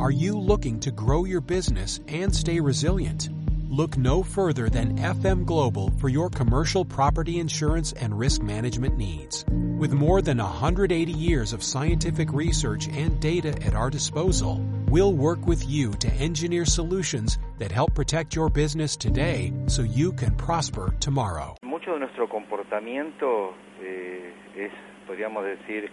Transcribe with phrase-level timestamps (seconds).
[0.00, 3.28] Are you looking to grow your business and stay resilient?
[3.68, 9.44] Look no further than FM Global for your commercial property insurance and risk management needs.
[9.78, 15.46] With more than 180 years of scientific research and data at our disposal, we'll work
[15.46, 20.94] with you to engineer solutions that help protect your business today so you can prosper
[20.98, 21.56] tomorrow.
[21.62, 24.72] Mucho de nuestro comportamiento eh, es,
[25.06, 25.90] podríamos decir,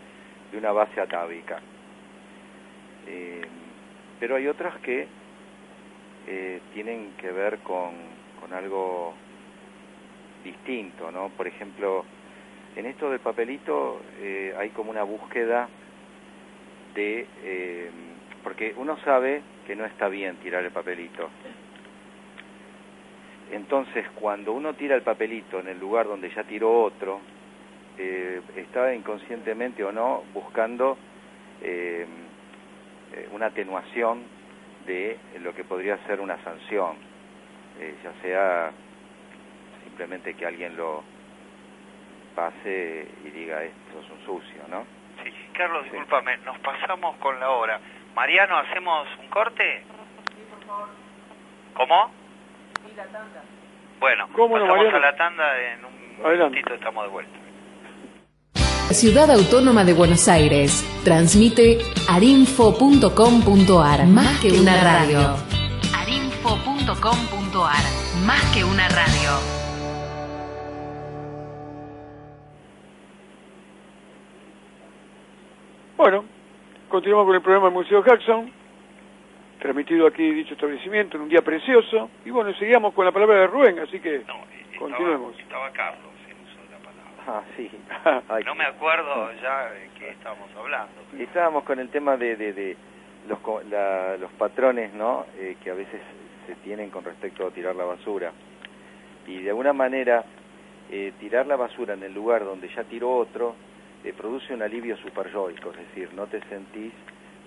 [0.54, 1.60] de una base atávica.
[3.06, 3.42] Eh,
[4.20, 5.08] pero hay otras que
[6.28, 7.92] eh, tienen que ver con,
[8.42, 9.14] con algo
[10.44, 11.30] distinto, ¿no?
[11.30, 12.04] Por ejemplo,
[12.76, 15.70] en esto del papelito eh, hay como una búsqueda
[16.96, 17.28] de...
[17.44, 17.90] Eh,
[18.44, 21.30] porque uno sabe que no está bien tirar el papelito.
[23.52, 27.20] Entonces, cuando uno tira el papelito en el lugar donde ya tiró otro,
[28.56, 30.98] está inconscientemente o no buscando
[33.14, 34.24] eh, una atenuación
[34.86, 36.98] de lo que podría ser una sanción,
[37.80, 38.72] eh, ya sea
[39.84, 41.04] simplemente que alguien lo
[42.36, 44.86] pase y diga esto es un sucio, ¿no?
[45.24, 47.80] Sí, Carlos, discúlpame, nos pasamos con la hora.
[48.16, 49.82] Mariano, ¿hacemos un corte?
[50.36, 50.88] Sí, por favor.
[51.74, 52.12] ¿Cómo?
[52.86, 53.44] Sí, la tanda.
[54.00, 56.56] Bueno, ¿Cómo no, pasamos a la tanda, en un Adelante.
[56.58, 57.38] minutito estamos de vuelta.
[58.98, 60.84] Ciudad Autónoma de Buenos Aires.
[61.06, 61.78] Transmite
[62.10, 64.08] arinfo.com.ar.
[64.08, 65.20] Más que una radio.
[65.96, 67.84] arinfo.com.ar.
[68.26, 69.30] Más que una radio.
[75.96, 76.26] Bueno,
[76.90, 78.52] continuamos con el programa del Museo Jackson,
[79.60, 82.10] transmitido aquí dicho establecimiento en un día precioso.
[82.26, 85.38] Y bueno, seguimos con la palabra de Rubén, así que No, eh, continuemos.
[85.38, 87.17] Estaba, estaba Carlos en uso de la palabra.
[87.28, 87.70] Ah, sí.
[88.30, 91.02] Ay, No me acuerdo ya de qué estábamos hablando.
[91.20, 92.78] Estábamos con el tema de, de, de
[93.28, 95.26] los, co- la- los patrones, ¿no?
[95.36, 96.02] Eh, que a veces
[96.46, 98.34] se tienen con respecto a tirar la basura.
[99.26, 100.26] Y de alguna manera,
[100.90, 103.58] eh, tirar la basura en el lugar donde ya tiró otro
[104.04, 106.94] eh, produce un alivio superyoico, es decir, no te sentís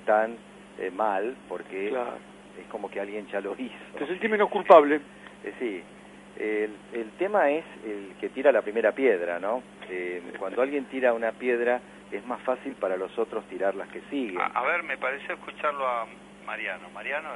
[0.05, 0.39] tan
[0.77, 2.19] eh, mal porque Claro.
[2.59, 3.75] es como que alguien ya lo hizo.
[3.97, 5.01] Te sentís menos culpable.
[5.43, 5.83] Eh, sí,
[6.41, 9.63] el, el tema es el que tira la primera piedra, ¿no?
[9.89, 11.81] Eh, cuando alguien tira una piedra
[12.11, 14.41] es más fácil para los otros tirar las que siguen.
[14.41, 16.07] A, a ver, me pareció escucharlo a
[16.47, 16.89] Mariano.
[16.91, 17.29] Mariano,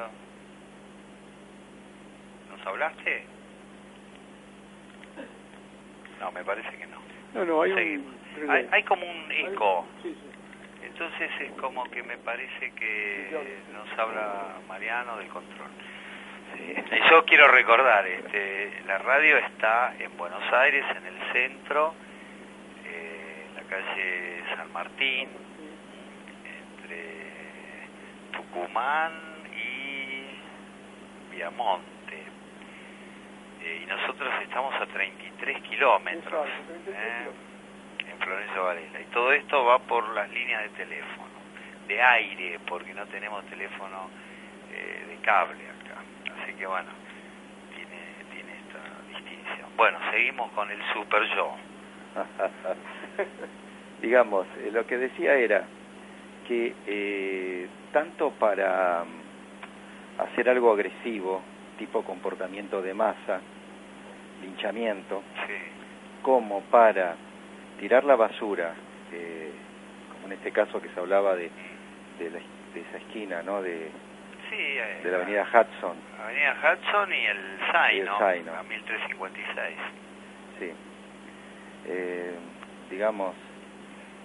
[2.51, 3.25] ¿nos hablaste?
[6.21, 6.99] No, me parece que no.
[7.35, 8.07] No, no, hay Seguimos.
[8.43, 8.51] un...
[8.51, 9.87] Hay, hay como un eco.
[10.03, 10.87] Sí, sí.
[10.87, 13.31] Entonces es como que me parece que
[13.73, 15.69] nos habla Mariano del control.
[16.57, 16.75] Sí.
[17.11, 21.95] Yo quiero recordar, este, la radio está en Buenos Aires, en el centro,
[22.85, 25.29] eh, en la calle San Martín,
[26.79, 27.29] entre
[28.33, 29.13] Tucumán
[29.57, 32.23] y Viamonte.
[33.63, 39.01] Eh, y nosotros estamos a 33 kilómetros Exacto, 33 eh, en Florencio Varela.
[39.01, 41.35] Y todo esto va por las líneas de teléfono,
[41.87, 44.11] de aire, porque no tenemos teléfono
[44.71, 46.03] de cable acá.
[46.45, 46.91] Así que bueno,
[47.75, 48.01] tiene,
[48.35, 49.69] tiene esta distinción.
[49.79, 51.57] Bueno, seguimos con el super yo.
[54.03, 55.67] Digamos, eh, lo que decía era
[56.47, 61.43] que eh, tanto para mm, hacer algo agresivo,
[61.79, 63.41] tipo comportamiento de masa,
[64.43, 65.55] linchamiento, Sí,
[66.23, 67.17] como para
[67.79, 68.75] tirar la basura,
[69.13, 69.51] eh,
[70.13, 71.51] como en este caso que se hablaba de,
[72.19, 72.39] de, la-
[72.75, 73.63] de esa esquina, ¿no?
[73.63, 73.91] De,
[74.51, 77.39] sí eh, de la avenida Hudson, Avenida Hudson y el
[77.95, 78.19] Y el ¿no?
[78.19, 78.55] SAI, ¿no?
[78.55, 79.77] A 1356.
[80.59, 80.73] sí.
[81.87, 82.35] Eh,
[82.91, 83.35] digamos,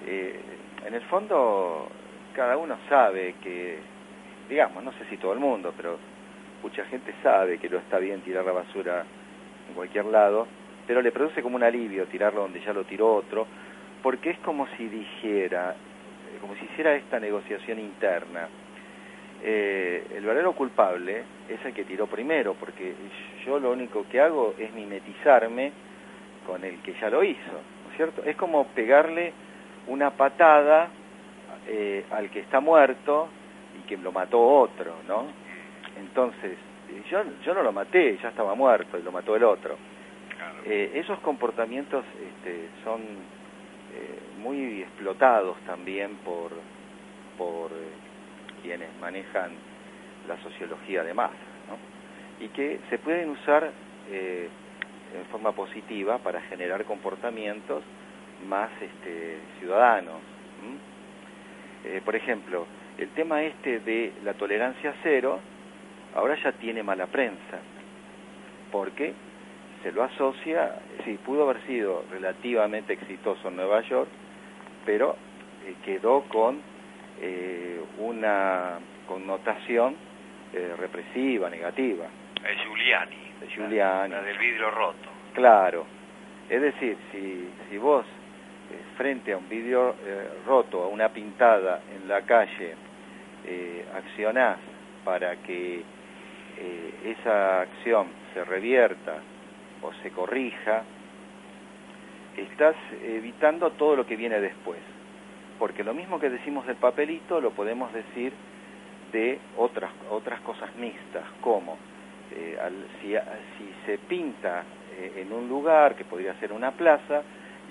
[0.06, 0.40] eh,
[0.85, 1.90] en el fondo
[2.34, 3.79] cada uno sabe que,
[4.47, 6.00] digamos, no sé si todo el mundo, pero
[6.63, 9.03] mucha gente sabe que no está bien tirar la basura
[9.68, 10.47] en cualquier lado,
[10.88, 13.46] pero le produce como un alivio tirarlo donde ya lo tiró otro,
[14.02, 15.75] porque es como si dijera,
[16.40, 18.47] como si hiciera esta negociación interna.
[19.41, 22.93] Eh, el verdadero culpable es el que tiró primero, porque
[23.46, 25.72] yo lo único que hago es mimetizarme
[26.46, 27.52] con el que ya lo hizo,
[27.85, 28.23] ¿no es cierto?
[28.23, 29.34] Es como pegarle
[29.87, 30.90] una patada
[31.67, 33.29] eh, al que está muerto
[33.78, 35.25] y que lo mató otro, ¿no?
[35.97, 36.58] Entonces,
[36.90, 39.78] eh, yo, yo no lo maté, ya estaba muerto y lo mató el otro.
[40.66, 46.52] Eh, esos comportamientos este, son eh, muy explotados también por,
[47.37, 47.72] por
[48.61, 49.52] quienes manejan
[50.28, 51.34] la sociología de masa,
[51.67, 52.46] ¿no?
[52.46, 53.72] Y que se pueden usar
[54.09, 54.50] eh,
[55.17, 57.84] en forma positiva para generar comportamientos
[58.47, 60.22] más este, ciudadanos.
[61.85, 62.66] Eh, por ejemplo,
[62.97, 65.40] el tema este de la tolerancia cero
[66.16, 67.59] ahora ya tiene mala prensa,
[68.72, 69.14] porque
[69.84, 74.09] se lo asocia, sí, pudo haber sido relativamente exitoso en Nueva York,
[74.85, 75.16] pero
[75.66, 76.59] eh, quedó con
[77.21, 79.95] eh, una connotación
[80.53, 82.05] eh, represiva, negativa.
[82.35, 83.31] Es Giuliani.
[83.39, 84.13] De Giuliani.
[84.13, 85.09] La, del vidrio roto.
[85.33, 85.85] Claro.
[86.49, 88.05] Es decir, si, si vos
[88.97, 89.95] frente a un vidrio
[90.45, 92.75] roto, a una pintada en la calle,
[93.95, 94.57] accionás
[95.03, 95.81] para que
[97.05, 99.17] esa acción se revierta
[99.81, 100.83] o se corrija,
[102.37, 104.79] estás evitando todo lo que viene después.
[105.59, 108.32] Porque lo mismo que decimos del papelito lo podemos decir
[109.11, 111.78] de otras, otras cosas mixtas, como
[112.32, 112.58] eh,
[113.02, 113.14] si,
[113.85, 114.64] se pinta
[114.97, 117.23] eh, en un lugar, que podría ser una plaza,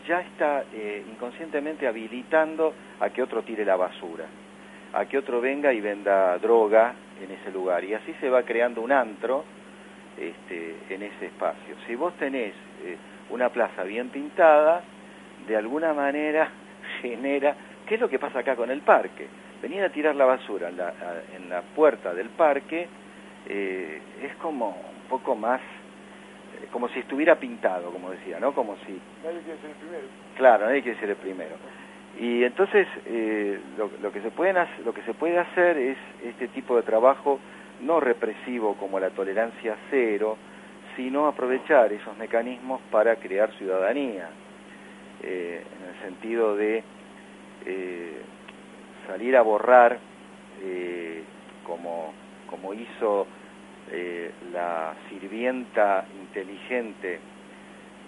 [0.06, 4.26] ya está eh, inconscientemente habilitando a que otro tire la basura,
[4.93, 7.84] a que otro venga y venda droga en ese lugar.
[7.84, 9.44] Y así se va creando un antro
[10.19, 11.76] este, en ese espacio.
[11.87, 12.52] Si vos tenés
[13.31, 14.82] una plaza bien pintada,
[15.46, 16.50] de alguna manera
[17.02, 17.68] genera...
[17.88, 19.26] ¿Qué es lo que pasa acá con el parque?
[19.62, 20.93] Venir a tirar la basura en la,
[21.35, 22.87] en la puerta del parque
[23.46, 28.52] eh, es como un poco más eh, como si estuviera pintado, como decía, ¿no?
[28.52, 29.00] Como si...
[29.25, 30.06] Nadie quiere ser el primero.
[30.37, 31.56] Claro, nadie quiere ser el primero.
[32.20, 32.87] Y entonces
[33.76, 37.38] lo, lo, que se pueden lo que se puede hacer es este tipo de trabajo
[37.81, 40.37] no represivo como la tolerancia cero,
[40.96, 44.29] sino aprovechar esos mecanismos para crear ciudadanía,
[45.23, 46.82] eh, en el sentido de
[47.66, 48.22] eh,
[49.06, 49.99] salir a borrar,
[50.62, 51.22] eh,
[51.64, 52.12] como,
[52.49, 53.26] como hizo
[54.52, 57.20] la sirvienta inteligente,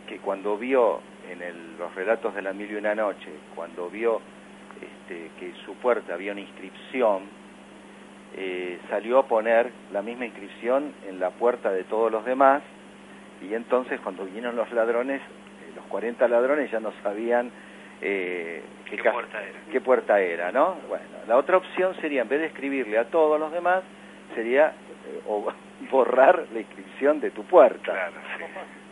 [0.07, 1.01] que cuando vio
[1.31, 4.21] en los relatos de la mil y una noche, cuando vio
[4.81, 7.23] este, que en su puerta había una inscripción,
[8.37, 12.63] eh, salió a poner la misma inscripción en la puerta de todos los demás
[13.43, 17.51] y entonces cuando vinieron los ladrones, eh, los 40 ladrones ya no sabían
[18.01, 18.63] eh,
[18.97, 19.59] qué, puerta era.
[19.71, 20.77] qué puerta era, ¿no?
[20.89, 23.83] Bueno, la otra opción sería, en vez de escribirle a todos los demás,
[24.35, 24.73] sería
[25.91, 28.11] borrar la inscripción de tu puerta.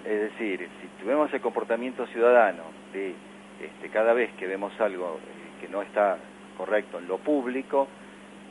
[0.04, 2.62] Es decir, si tuvimos el comportamiento ciudadano
[2.92, 3.14] de
[3.60, 5.18] este, cada vez que vemos algo
[5.60, 6.16] que no está
[6.56, 7.88] correcto en lo público,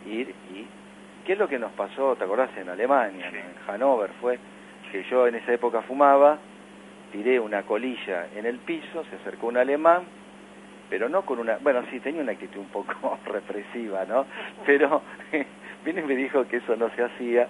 [0.06, 0.66] ir y
[1.28, 4.40] ¿Qué es lo que nos pasó, te acordás, en Alemania, en Hannover fue
[4.94, 6.38] que yo en esa época fumaba,
[7.12, 10.04] tiré una colilla en el piso, se acercó un alemán,
[10.90, 14.26] pero no con una, bueno, sí, tenía una actitud un poco represiva, ¿no?
[14.66, 15.02] Pero
[15.86, 17.48] vino y me dijo que eso no se hacía,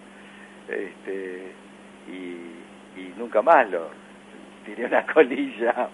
[0.67, 1.51] este,
[2.07, 3.89] y, y nunca más lo
[4.65, 5.89] tiré una colilla,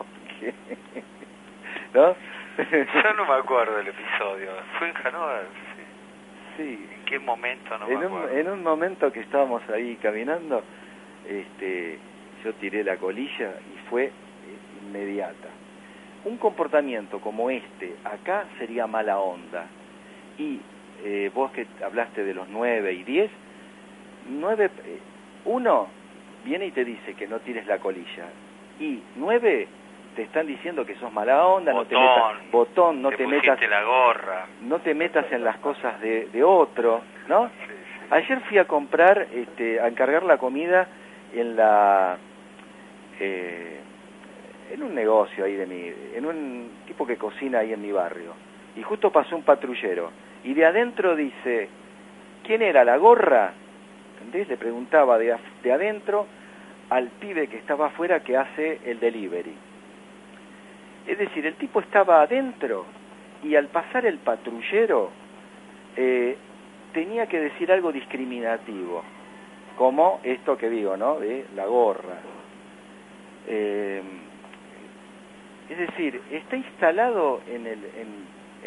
[1.93, 2.15] ¿no?
[2.57, 5.45] Yo no me acuerdo del episodio, fue en Hannover,
[6.57, 6.87] sí.
[6.97, 7.77] ¿En qué momento?
[7.77, 10.63] No en, un, en un momento que estábamos ahí caminando,
[11.27, 11.97] este,
[12.43, 14.11] yo tiré la colilla y fue
[14.85, 15.49] inmediata.
[16.25, 19.65] Un comportamiento como este acá sería mala onda.
[20.37, 20.59] Y
[21.03, 23.31] eh, vos que hablaste de los 9 y 10,
[24.29, 24.99] 9, eh,
[25.45, 25.87] uno
[26.45, 28.25] viene y te dice que no tires la colilla.
[28.79, 29.67] Y 9
[30.15, 33.83] te están diciendo que sos mala onda, no te metas, botón, no te, metas, la
[33.83, 37.49] gorra, no te metas en las cosas de, de otro, ¿no?
[38.11, 40.87] Ayer fui a comprar, este, a encargar la comida
[41.33, 42.17] en la,
[43.19, 43.79] eh,
[44.73, 48.33] en un negocio ahí de mi, en un tipo que cocina ahí en mi barrio,
[48.75, 50.09] y justo pasó un patrullero,
[50.43, 51.69] y de adentro dice,
[52.43, 53.53] ¿quién era la gorra?
[54.17, 54.47] ¿Entendés?
[54.47, 56.25] Le preguntaba de, de adentro
[56.89, 59.53] al pibe que estaba afuera que hace el delivery.
[61.05, 62.85] Es decir, el tipo estaba adentro
[63.43, 65.11] y al pasar el patrullero
[65.95, 66.35] eh,
[66.93, 69.03] tenía que decir algo discriminativo,
[69.77, 71.19] como esto que digo, ¿no?
[71.19, 72.17] De la gorra.
[73.47, 74.01] Eh,
[75.73, 77.65] es decir, está instalado en,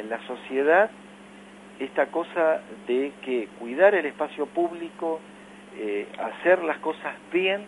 [0.09, 0.91] la sociedad
[1.79, 5.21] esta cosa de que cuidar el espacio público,
[5.79, 7.65] eh, hacer las cosas bien,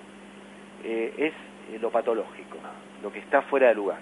[0.84, 1.32] es
[1.80, 2.58] lo patológico,
[3.02, 3.98] lo que está fuera de lugar.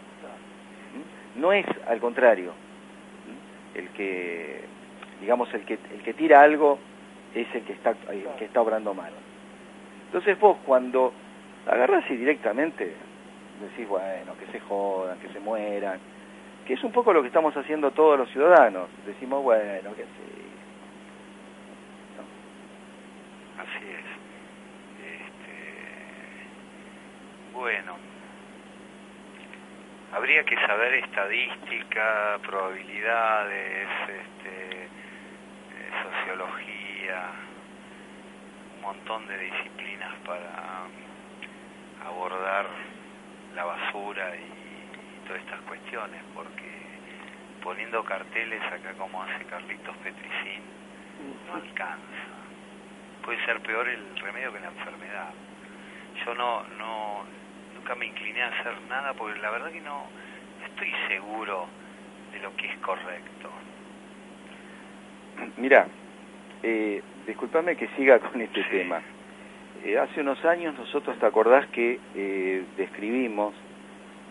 [1.37, 2.53] No es al contrario.
[3.75, 4.63] El que,
[5.21, 6.79] digamos, el que, el que tira algo
[7.35, 9.13] es el que está, el que está obrando mal.
[10.07, 11.13] Entonces vos cuando
[11.67, 13.06] agarras y directamente
[13.61, 15.99] decís, bueno, que se jodan, que se mueran,
[16.67, 18.89] que es un poco lo que estamos haciendo todos los ciudadanos.
[19.07, 20.47] Decimos, bueno, que sí.
[23.59, 24.05] Así es.
[25.07, 25.55] Este...
[27.53, 27.97] Bueno,
[30.13, 37.31] habría que saber estadística, probabilidades, este, eh, biología,
[38.77, 40.87] un montón de disciplinas para
[42.07, 42.67] abordar
[43.57, 46.71] la basura y, todas estas cuestiones, porque
[47.63, 50.63] poniendo carteles acá como hace Carlitos Petricín,
[51.49, 52.37] no alcanza.
[53.25, 55.31] Puede ser peor el remedio que la enfermedad.
[56.25, 57.25] Yo no, no,
[57.75, 60.05] nunca me incliné a hacer nada porque la verdad que no
[60.65, 61.67] estoy seguro
[62.33, 63.51] de lo que es correcto.
[65.57, 65.89] Mira,
[66.63, 69.03] eh, discúlpame que siga con este tema.
[69.87, 73.55] Eh, hace unos años nosotros, ¿te acordás que eh, describimos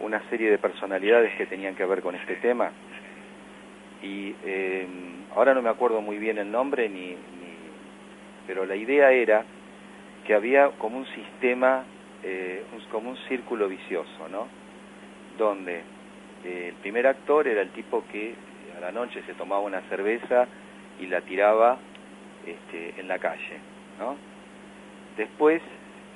[0.01, 2.73] una serie de personalidades que tenían que ver con este tema?
[4.03, 4.85] Y eh,
[5.33, 7.55] ahora no me acuerdo muy bien el nombre, ni, ni,
[8.45, 9.45] pero la idea era
[10.27, 11.85] que había como un sistema,
[12.21, 14.49] eh, como un círculo vicioso, ¿no?
[15.37, 15.83] Donde
[16.43, 18.35] el primer actor era el tipo que
[18.77, 20.47] a la noche se tomaba una cerveza
[20.99, 21.77] y la tiraba
[22.45, 23.57] este, en la calle,
[23.97, 24.34] ¿no?
[25.17, 25.61] Después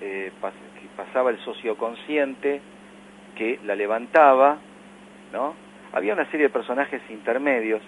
[0.01, 0.53] eh, pas
[0.95, 2.61] pasaba el socioconsciente
[3.35, 4.57] que la levantaba,
[5.31, 5.55] ¿no?
[5.93, 7.81] Había una serie de personajes intermedios,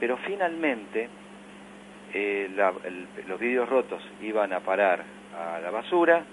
[0.00, 1.08] pero finalmente
[2.14, 5.04] eh, la, el, los vídeos rotos iban a parar
[5.38, 6.24] a la basura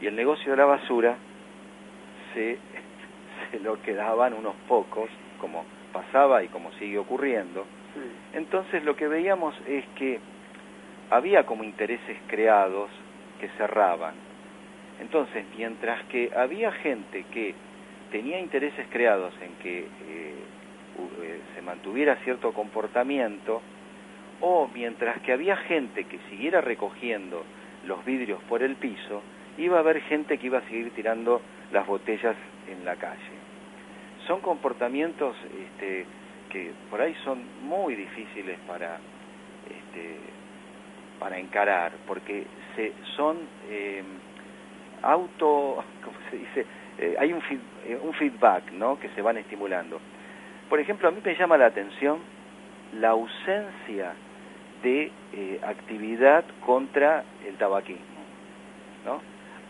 [0.00, 1.16] y el negocio de la basura
[2.32, 2.58] se,
[3.50, 7.66] se lo quedaban unos pocos, como pasaba y como sigue ocurriendo.
[7.94, 8.00] Sí.
[8.38, 10.18] Entonces lo que veíamos es que
[11.10, 12.88] había como intereses creados
[13.42, 14.14] que cerraban.
[15.00, 17.56] Entonces, mientras que había gente que
[18.12, 19.86] tenía intereses creados en que eh,
[21.22, 23.60] eh, se mantuviera cierto comportamiento,
[24.40, 27.42] o mientras que había gente que siguiera recogiendo
[27.84, 29.22] los vidrios por el piso,
[29.58, 32.36] iba a haber gente que iba a seguir tirando las botellas
[32.70, 33.42] en la calle.
[34.28, 35.34] Son comportamientos
[35.64, 36.06] este,
[36.48, 39.00] que por ahí son muy difíciles para
[39.68, 40.41] este,
[41.22, 43.36] para encarar, porque se, son
[43.70, 44.02] eh,
[45.02, 46.66] auto, ¿cómo se dice?
[46.98, 48.98] Eh, hay un, feed, eh, un feedback ¿no?
[48.98, 50.00] que se van estimulando.
[50.68, 52.18] Por ejemplo, a mí me llama la atención
[52.98, 54.14] la ausencia
[54.82, 58.02] de eh, actividad contra el tabaquismo.
[59.06, 59.20] ¿no?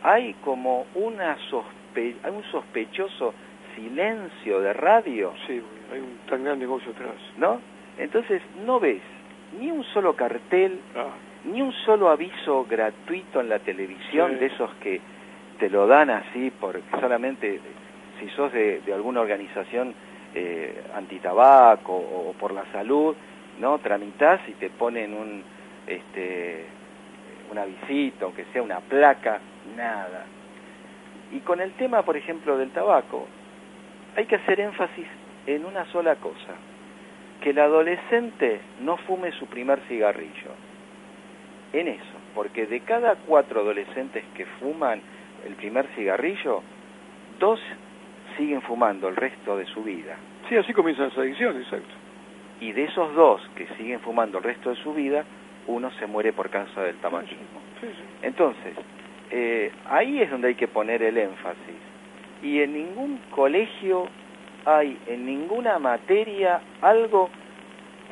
[0.03, 3.35] Hay como una sospe hay un sospechoso
[3.77, 5.35] silencio de radio.
[5.47, 5.61] Sí,
[5.93, 7.21] hay un tan gran negocio atrás.
[7.37, 7.61] ¿No?
[7.99, 9.03] Entonces no ves
[9.61, 11.11] ni un solo cartel, Ah,
[11.45, 14.37] ni un solo aviso gratuito en la televisión Sí.
[14.39, 15.01] de esos que
[15.59, 17.61] te lo dan así porque solamente
[18.21, 19.95] si sos de, de alguna organización
[20.35, 23.15] eh, antitabaco o, o por la salud,
[23.61, 23.79] ¿no?
[23.79, 25.43] Tramitas y te ponen un
[25.87, 26.65] este
[27.51, 29.39] un avisito, aunque sea una placa,
[29.77, 30.25] nada.
[31.33, 33.27] Y con el tema, por ejemplo, del tabaco,
[34.17, 35.07] hay que hacer énfasis
[35.47, 36.55] en una sola cosa,
[37.43, 40.51] que el adolescente no fume su primer cigarrillo.
[41.73, 45.01] En eso, porque de cada cuatro adolescentes que fuman
[45.47, 46.63] el primer cigarrillo,
[47.39, 47.61] dos
[48.37, 50.17] siguen fumando el resto de su vida.
[50.49, 51.95] sí, así comienzan las adicciones, exacto.
[52.61, 55.25] Y de esos dos que siguen fumando el resto de su vida,
[55.67, 57.61] uno se muere por causa del tabaquismo.
[57.81, 58.05] Sí, sí.
[58.23, 58.75] Entonces,
[59.31, 61.81] eh, ahí es donde hay que poner el énfasis.
[62.43, 64.09] Y en ningún colegio
[64.65, 67.31] hay, en ninguna materia, algo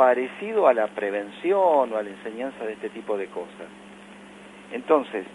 [0.00, 3.68] parecido a la prevención o a la enseñanza de este tipo de cosas.
[4.72, 5.26] Entonces,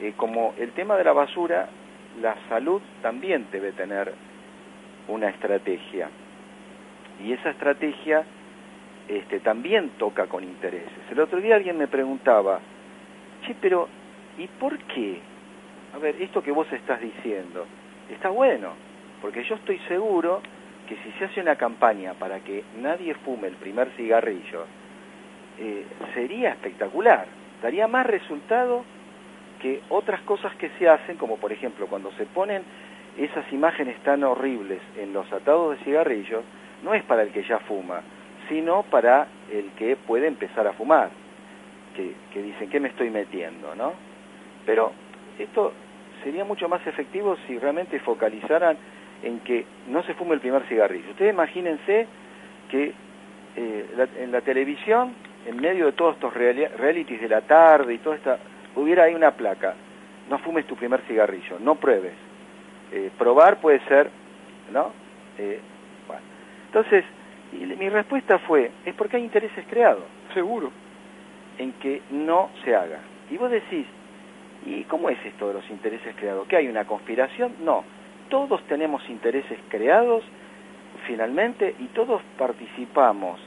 [0.00, 1.68] eh, como el tema de la basura,
[2.22, 4.14] la salud también debe tener
[5.08, 6.08] una estrategia.
[7.22, 8.24] Y esa estrategia
[9.08, 11.04] este, también toca con intereses.
[11.10, 12.60] El otro día alguien me preguntaba,
[13.42, 13.88] che, pero
[14.38, 15.20] ¿y por qué?
[15.94, 17.66] A ver, esto que vos estás diciendo,
[18.08, 18.70] está bueno,
[19.20, 20.40] porque yo estoy seguro
[20.88, 24.64] que si se hace una campaña para que nadie fume el primer cigarrillo,
[25.58, 27.26] eh, sería espectacular,
[27.62, 28.84] daría más resultado
[29.60, 32.62] que otras cosas que se hacen, como por ejemplo cuando se ponen
[33.18, 36.44] esas imágenes tan horribles en los atados de cigarrillos,
[36.82, 38.00] no es para el que ya fuma,
[38.48, 41.10] sino para el que puede empezar a fumar,
[42.32, 43.74] que, dicen, ¿qué me estoy metiendo?
[43.74, 43.92] ¿no?
[44.64, 44.92] Pero
[45.38, 45.72] esto
[46.22, 48.78] sería mucho más efectivo si realmente focalizaran
[49.22, 51.10] en que no se fume el primer cigarrillo.
[51.10, 52.06] Ustedes imagínense
[52.70, 52.92] que
[53.56, 55.14] eh, la, en la televisión,
[55.46, 58.38] en medio de todos estos reali realities de la tarde y toda esta,
[58.76, 59.74] hubiera ahí una placa,
[60.28, 62.12] no fumes tu primer cigarrillo, no pruebes.
[62.92, 64.10] Eh, probar puede ser,
[64.72, 64.92] ¿no?
[65.38, 65.60] Eh,
[66.06, 66.22] bueno.
[66.66, 67.04] Entonces,
[67.52, 70.70] y mi respuesta fue, es porque hay intereses creados Seguro.
[71.58, 72.98] en que no se haga.
[73.30, 73.86] Y vos decís,
[74.66, 76.46] ¿y cómo es esto de los intereses creados?
[76.46, 77.54] ¿Que hay una conspiración?
[77.64, 77.84] No,
[78.28, 80.24] todos tenemos intereses creados
[81.06, 83.40] finalmente y todos participamos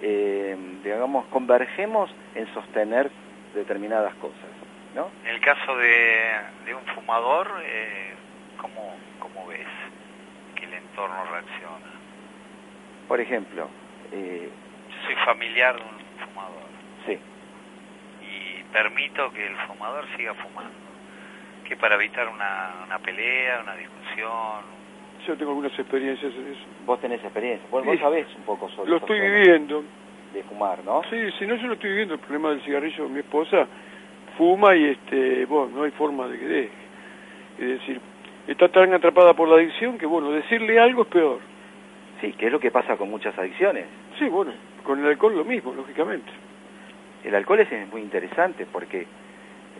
[0.00, 3.10] eh, digamos, convergemos en sostener
[3.54, 4.50] determinadas cosas,
[4.94, 5.10] ¿no?
[5.24, 6.30] En el caso de,
[6.66, 8.14] de un fumador, eh,
[8.60, 9.66] ¿cómo, ¿cómo ves
[10.54, 11.98] que el entorno reacciona?
[13.08, 13.68] Por ejemplo,
[14.12, 14.48] eh,
[14.90, 16.68] Yo soy familiar de un fumador
[17.06, 17.18] sí,
[18.22, 20.87] y permito que el fumador siga fumando.
[21.68, 24.78] Que para evitar una, una pelea, una discusión,
[25.26, 26.64] Yo tengo algunas experiencias en eso.
[26.86, 27.88] vos tenés experiencia, vos, Sí.
[27.90, 29.84] vos sabés un poco sobre Lo estoy viviendo.
[30.32, 31.02] de fumar, ¿no?
[31.10, 32.14] Sí, si no, yo lo estoy viviendo.
[32.14, 33.66] El problema del cigarrillo, mi esposa
[34.38, 36.70] fuma y, este, bueno, no hay forma de que deje.
[37.58, 38.00] Es decir,
[38.46, 41.40] está tan atrapada por la adicción que, bueno, decirle algo es peor.
[42.20, 43.84] Sí, que es lo que pasa con muchas adicciones.
[44.18, 44.52] Sí, bueno,
[44.84, 46.30] con el alcohol lo mismo, lógicamente.
[47.24, 49.06] El alcohol es muy interesante porque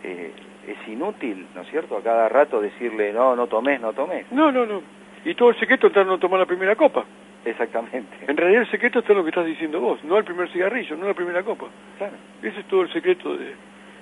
[0.03, 0.31] eh,
[0.67, 4.31] es inútil, ¿no es cierto?, a cada rato decirle, no, no tomes, no tomes.
[4.31, 4.81] No, no, no.
[5.25, 7.05] Y todo el secreto está en no tomar la primera copa.
[7.45, 8.17] Exactamente.
[8.27, 10.95] En realidad el secreto está en lo que estás diciendo vos, no el primer cigarrillo,
[10.97, 11.67] no la primera copa.
[11.97, 12.13] Claro.
[12.41, 13.55] Ese es todo el secreto de,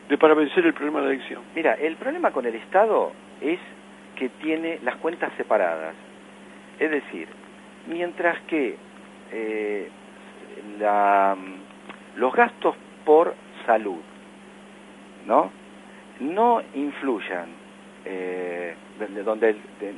[0.09, 1.41] de para vencer el problema de la adicción.
[1.55, 3.11] Mira, el problema con el Estado
[3.41, 3.59] es
[4.15, 5.93] que tiene las cuentas separadas.
[6.79, 7.27] Es decir,
[7.87, 8.75] mientras que
[9.31, 9.89] eh,
[10.79, 11.35] la,
[12.15, 13.35] los gastos por
[13.65, 13.99] salud,
[15.25, 15.51] ¿no?
[16.19, 17.47] No influyan,
[18.05, 19.55] eh, de- donde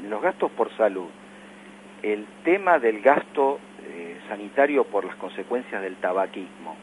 [0.09, 1.07] los gastos por salud,
[2.03, 6.75] el tema del gasto eh, sanitario por las consecuencias del tabaquismo,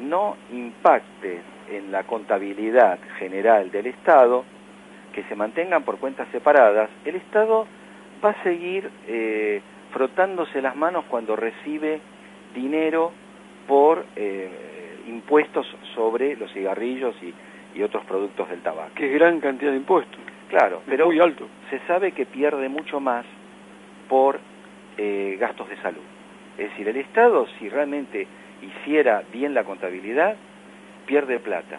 [0.00, 4.44] no impacte en la contabilidad general del Estado,
[5.12, 7.66] que se mantengan por cuentas separadas, el Estado
[8.24, 9.60] va a seguir eh,
[9.92, 12.00] frotándose las manos cuando recibe
[12.54, 13.12] dinero
[13.66, 14.48] por eh,
[15.08, 17.32] impuestos sobre los cigarrillos y,
[17.78, 18.90] y otros productos del tabaco.
[18.96, 20.18] Que es gran cantidad de impuestos.
[20.48, 21.46] Claro, Es pero muy alto.
[21.70, 23.24] se sabe que pierde mucho más
[24.08, 24.40] por
[24.96, 26.02] eh, gastos de salud.
[26.56, 28.26] Es decir, el Estado, si realmente
[28.62, 30.34] hiciera bien la contabilidad,
[31.06, 31.78] pierde plata.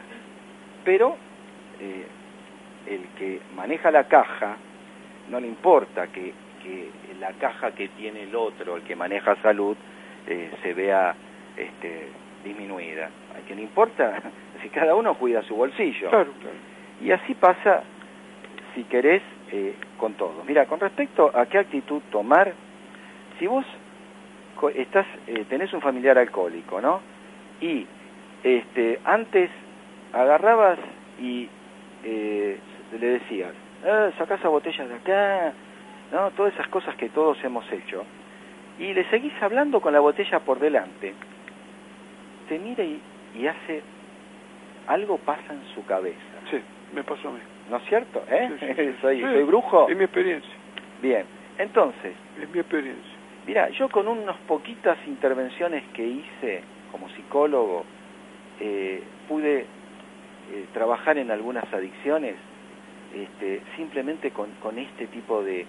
[0.86, 1.18] Pero
[1.82, 2.06] eh,
[2.88, 4.56] el que maneja la caja,
[5.30, 6.32] no le importa que,
[6.64, 9.76] que la caja que tiene el otro, el que maneja salud,
[10.28, 11.14] eh, se vea
[11.58, 12.08] este,
[12.44, 13.10] disminuida.
[13.36, 14.22] A quien le importa
[14.62, 16.10] si cada uno cuida su bolsillo.
[16.10, 16.56] Claro, claro.
[17.02, 17.84] Y así pasa,
[18.76, 19.22] si querés,
[19.52, 20.44] eh, con todo.
[20.46, 22.54] Mira, con respecto a qué actitud tomar,
[23.40, 23.66] si vos
[24.76, 27.02] estás, eh, tenés un familiar alcohólico, ¿no?
[27.62, 27.86] Y
[28.44, 29.50] este, antes
[30.14, 30.80] agarrabas
[31.20, 31.48] y
[32.04, 32.58] eh,
[33.00, 33.54] le decías,
[33.86, 35.54] eh, sacá esa botella de acá,
[36.12, 36.32] ¿no?
[36.32, 38.04] Todas esas cosas que todos hemos hecho.
[38.78, 41.14] Y le seguís hablando con la botella por delante.
[42.50, 43.00] Te mira y,
[43.36, 43.84] y hace,
[44.88, 46.18] algo pasa en su cabeza.
[46.50, 46.60] Sí,
[46.94, 47.40] me pasó a mí.
[47.70, 48.24] ¿No es cierto?
[48.28, 48.50] ¿Eh?
[48.60, 48.98] Sí, sí, sí.
[49.02, 49.88] soy, soy brujo.
[49.88, 50.52] Es mi experiencia,
[51.00, 51.26] Bien.
[51.60, 53.14] Entonces, es mi experiencia.
[53.46, 57.86] mira, yo con unas poquitas intervenciones que hice como psicólogo,
[58.60, 59.68] eh, pude
[60.52, 62.36] eh, trabajar en algunas adicciones
[63.14, 65.68] este, simplemente con, con este tipo de,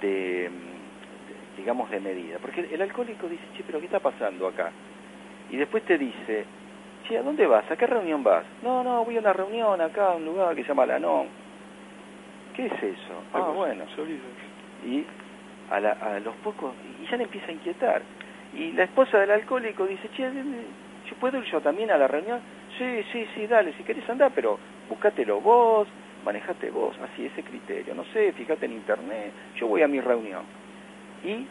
[0.00, 2.38] de, mm, digamos, de medida.
[2.38, 4.72] Porque el alcohólico dice, che, pero ¿qué está pasando acá?
[5.48, 6.46] Y después te dice,
[7.04, 7.70] che, ¿a dónde vas?
[7.70, 8.46] ¿A qué reunión vas?
[8.62, 11.30] No, no, voy a una reunión acá, a un lugar que se llama Lanón.
[12.54, 13.24] ¿Qué es eso?
[13.32, 13.86] Ah, bueno.
[14.82, 15.06] Y
[15.68, 18.04] a, la- a los pocos, y ya le empieza a inquietar.
[18.52, 20.30] Y la esposa del alcohólico dice, che,
[21.04, 22.42] ¿yo puedo ir yo también a la reunión?
[22.76, 25.88] Sí, sí, sí, dale, si querés andar, pero buscátelo vos,
[26.22, 30.46] manejate vos, así ese criterio, no sé, fíjate en internet, yo voy a mi reunión.
[31.22, 31.48] Y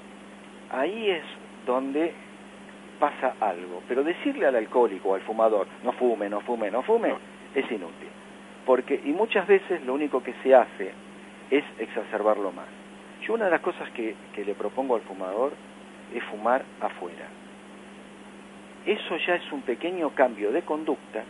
[0.70, 1.26] ahí es
[1.66, 2.16] donde
[3.02, 3.82] pasa algo.
[3.88, 7.18] Pero decirle al alcohólico o al fumador, no fume, no fume, no fume, No.
[7.56, 8.08] es inútil.
[8.66, 10.92] Porque, y muchas veces lo único que se hace
[11.50, 12.68] es exacerbarlo más.
[13.26, 15.54] Yo una de las cosas que, que le propongo al fumador
[16.14, 17.28] es fumar afuera.
[18.86, 21.24] Eso ya es un pequeño cambio de conducta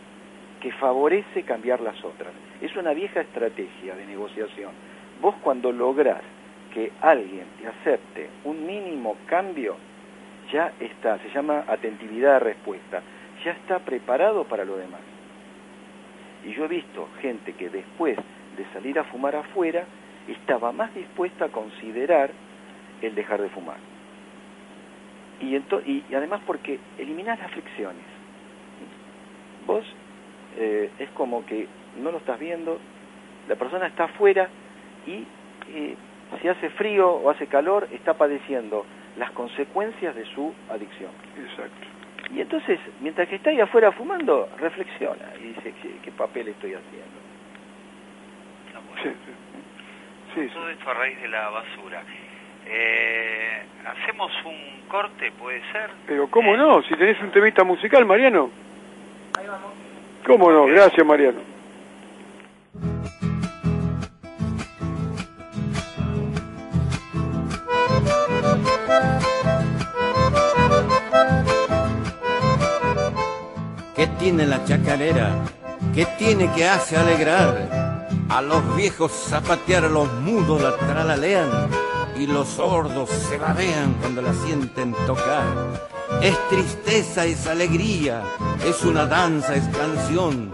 [0.61, 2.31] que favorece cambiar las otras.
[2.61, 4.71] Es una vieja estrategia de negociación.
[5.21, 6.21] Vos cuando lográs
[6.73, 9.75] que alguien te acepte un mínimo cambio,
[10.51, 13.01] ya está, se llama atentividad de respuesta,
[13.43, 15.01] ya está preparado para lo demás.
[16.45, 18.17] Y yo he visto gente que después
[18.57, 19.85] de salir a fumar afuera
[20.27, 22.31] estaba más dispuesta a considerar
[23.01, 23.77] el dejar de fumar.
[25.39, 28.05] Y, y, y además porque eliminás las fricciones.
[29.65, 29.85] Vos
[30.57, 31.67] eh, es como que
[32.01, 32.79] no lo estás viendo,
[33.47, 34.49] la persona está afuera
[35.07, 35.25] y
[35.73, 35.95] eh,
[36.41, 38.85] si hace frío o hace calor está padeciendo
[39.17, 41.11] las consecuencias de su adicción.
[41.37, 41.87] Exacto.
[42.33, 46.73] Y entonces, mientras que está ahí afuera fumando, reflexiona y dice, ¿qué, qué papel estoy
[46.73, 47.19] haciendo?
[49.03, 49.31] Sí, sí.
[50.35, 50.53] Sí, sí.
[50.53, 52.03] Todo esto a raíz de la basura.
[52.67, 55.89] Eh, hacemos un corte, puede ser.
[56.07, 58.49] Pero cómo Eh, no, si tenés un temita musical, Mariano.
[59.37, 59.71] Ahí vamos.
[60.25, 60.65] ¿Cómo no?
[60.67, 61.50] Gracias, Mariano.
[74.01, 75.29] ¿Qué tiene la chacarera?
[75.93, 78.07] ¿Qué tiene que hace alegrar?
[78.29, 81.69] A los viejos zapatear, a los mudos la tralalean
[82.17, 85.45] y los sordos se babean cuando la sienten tocar.
[86.19, 88.23] Es tristeza, es alegría,
[88.65, 90.49] es una danza, es canción,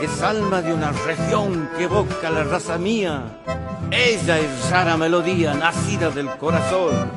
[0.00, 3.22] es alma de una región que evoca la raza mía.
[3.92, 7.12] Ella es rara melodía, nacida del corazón.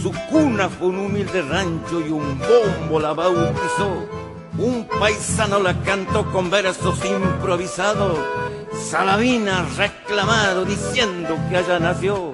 [0.00, 4.17] Su cuna fue un humilde rancho y un bombo la bautizó.
[4.58, 8.18] Un paisano la cantó con versos improvisados.
[8.90, 12.32] Salavina reclamado diciendo que allá nació.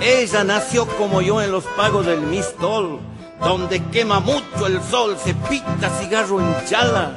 [0.00, 2.98] Ella nació como yo en los pagos del Mistol,
[3.40, 7.12] donde quema mucho el sol, se pita cigarro en chala,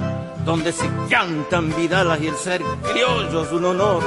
[0.45, 4.03] donde se cantan vidalas y el ser criollo es un honor.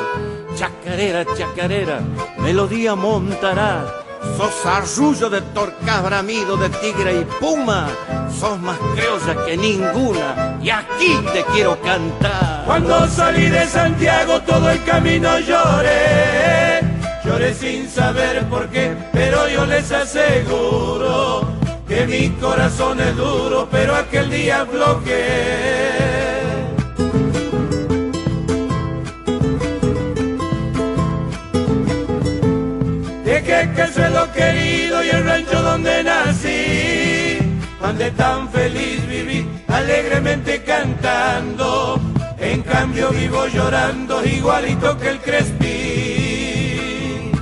[0.55, 2.01] Chacarera, chacarera,
[2.39, 3.98] melodía montará.
[4.37, 7.89] Sos arrullo de torcaz bramido de tigre y puma.
[8.39, 10.59] Sos más criolla que ninguna.
[10.63, 12.65] Y aquí te quiero cantar.
[12.67, 16.81] Cuando salí de Santiago todo el camino lloré,
[17.25, 21.49] lloré sin saber por qué, pero yo les aseguro
[21.89, 26.18] que mi corazón es duro, pero aquel día bloqueé.
[33.89, 37.39] El suelo querido y el rancho donde nací,
[37.81, 42.01] donde tan feliz viví, alegremente cantando.
[42.39, 47.33] En cambio vivo llorando igualito que el Crespi.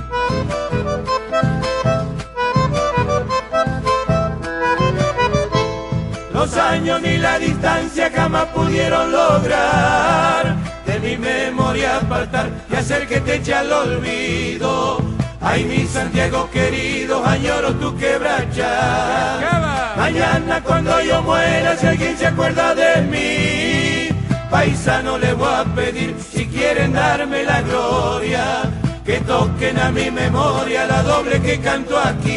[6.33, 10.55] Los años ni la distancia jamás pudieron lograr
[10.85, 15.06] de mi memoria apartar y hacer que te eche al olvido.
[15.49, 19.93] Ay, mi Santiago querido, añoro tu quebracha.
[19.95, 24.09] Mañana cuando yo muera, si alguien se acuerda de mí,
[24.51, 28.63] paisano le voy a pedir si quieren darme la gloria,
[29.05, 32.31] que toquen a mi memoria la doble que canto aquí.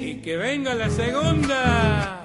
[0.00, 2.23] Y que venga la segunda.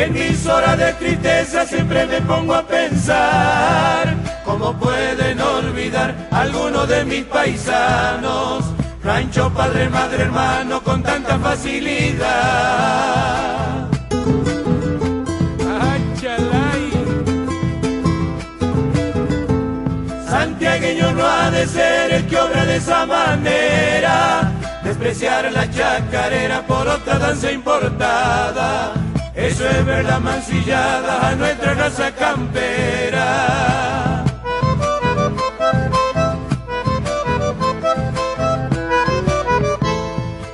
[0.00, 7.04] En mis horas de tristeza siempre me pongo a pensar cómo pueden olvidar algunos de
[7.04, 8.64] mis paisanos.
[9.04, 12.30] Rancho, padre, madre, hermano, con tanta facilidad.
[15.92, 16.90] Achalay.
[20.26, 24.50] Santiagueño no ha de ser el que obra de esa manera,
[24.82, 28.99] despreciar la chacarera por otra danza importada.
[29.40, 33.26] Eso es ver la mancillada a nuestra raza campera.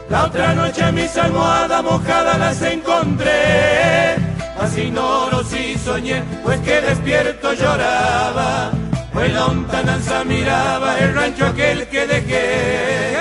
[0.09, 4.15] La otra noche mis almohadas mojadas las encontré,
[4.61, 8.71] así no si soñé, pues que despierto lloraba.
[9.13, 13.17] Pues lontananza miraba el rancho aquel que dejé.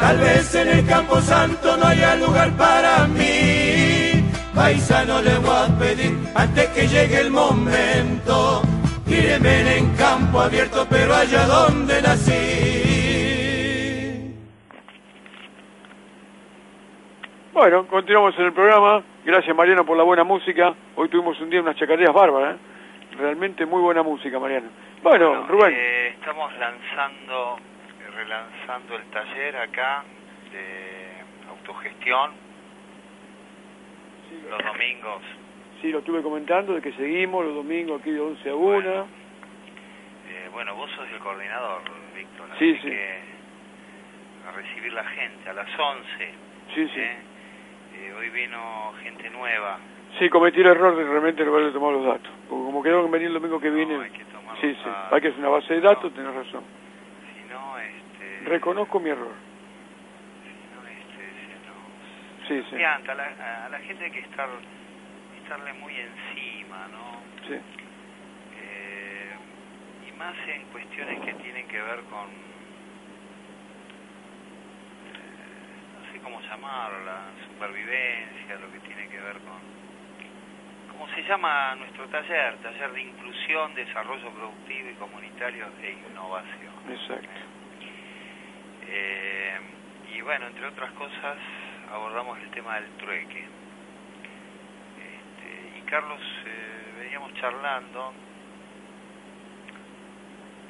[0.00, 3.97] Tal vez en el campo santo no haya lugar para mí.
[4.58, 8.60] Paisano le voy a pedir antes que llegue el momento.
[9.06, 12.34] Tíreme en campo abierto, pero allá donde nací.
[17.52, 19.04] Bueno, continuamos en el programa.
[19.24, 20.74] Gracias, Mariano, por la buena música.
[20.96, 22.56] Hoy tuvimos un día unas chacareras bárbaras.
[22.56, 22.58] ¿eh?
[23.16, 24.70] Realmente muy buena música, Mariano.
[25.04, 25.72] Bueno, Rubén.
[25.72, 30.02] eh, estamos lanzando, eh, relanzando el taller acá
[30.50, 32.47] de autogestión
[34.50, 35.22] los domingos.
[35.80, 38.64] Sí, lo estuve comentando de que seguimos los domingos aquí de 11 a 1.
[38.64, 39.06] Bueno.
[40.28, 41.82] Eh, bueno, vos sos el coordinador,
[42.14, 42.48] Víctor.
[42.58, 42.88] Sí, así sí.
[42.90, 43.18] que
[44.48, 46.04] a recibir la gente a las 11.
[46.74, 47.00] Sí, sí.
[47.00, 47.16] ¿eh?
[47.94, 49.78] Eh, hoy vino gente nueva.
[50.18, 52.32] Sí, cometí el error de realmente no haberle tomado los datos.
[52.48, 53.94] Porque como quedaron en venir el domingo que viene.
[53.94, 54.84] No, hay que tomar sí, los sí.
[54.84, 55.12] datos.
[55.12, 56.64] Hay que hacer una base de datos, tenés razón.
[57.34, 58.48] Si no, este...
[58.48, 59.32] Reconozco mi error.
[60.42, 62.37] Si no, este, se nos...
[62.48, 62.64] Sí.
[62.82, 64.48] A la, a la gente hay que estar,
[65.42, 67.22] estarle muy encima, ¿no?
[67.46, 67.60] sí.
[68.56, 69.36] Eh,
[70.08, 72.28] y más en cuestiones que tienen que ver con
[75.04, 79.78] eh, no sé cómo llamarla supervivencia lo que tiene que ver con
[80.90, 86.74] como se llama nuestro taller, taller de inclusión, desarrollo productivo y comunitario e innovación.
[86.88, 87.28] Exacto.
[88.82, 89.60] Eh,
[90.14, 91.38] y bueno, entre otras cosas,
[91.92, 93.44] abordamos el tema del trueque.
[94.98, 98.12] Este, y Carlos, eh, veníamos charlando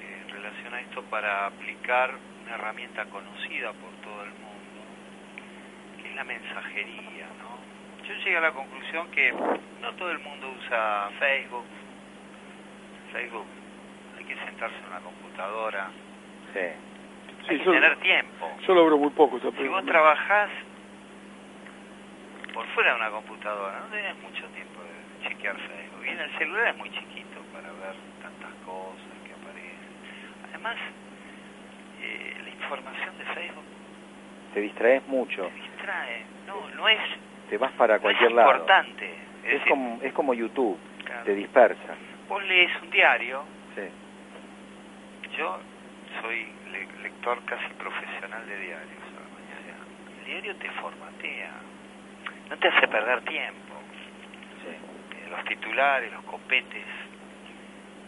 [0.00, 4.80] eh, en relación a esto para aplicar una herramienta conocida por todo el mundo,
[6.00, 7.58] que es la mensajería, ¿no?
[8.06, 11.64] Yo llegué a la conclusión que no todo el mundo usa Facebook.
[13.12, 13.46] Facebook,
[14.18, 15.88] hay que sentarse en una computadora,
[16.52, 16.58] Sí.
[16.60, 16.74] hay
[17.48, 18.50] Sí, que yo, tener tiempo.
[18.66, 20.50] yo logro muy poco esa Si vos trabajás
[22.58, 26.04] por fuera de una computadora, no tenés mucho tiempo de chequear Facebook.
[26.04, 29.94] Y en el celular es muy chiquito para ver tantas cosas que aparecen.
[30.50, 30.76] Además,
[32.02, 33.64] eh, la información de Facebook
[34.54, 36.24] Te distraes mucho, te distrae.
[36.48, 36.98] No, no es,
[37.48, 38.50] te vas para no cualquier es lado.
[38.50, 39.06] importante.
[39.06, 41.94] Es, Es decir, como, es como YouTube, claro, te dispersa.
[42.28, 43.44] vos lees un diario,
[43.76, 43.82] Sí.
[45.36, 45.60] yo
[46.22, 48.98] soy le- lector casi profesional de diarios.
[50.18, 51.52] El diario te formatea,
[52.48, 53.74] no te hace perder tiempo.
[54.62, 54.68] Sí.
[54.68, 56.86] Eh, los titulares, los copetes,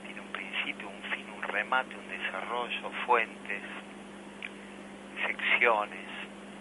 [0.04, 3.62] tiene un principio, un fin, un remate, un desarrollo, fuentes,
[5.26, 6.08] secciones,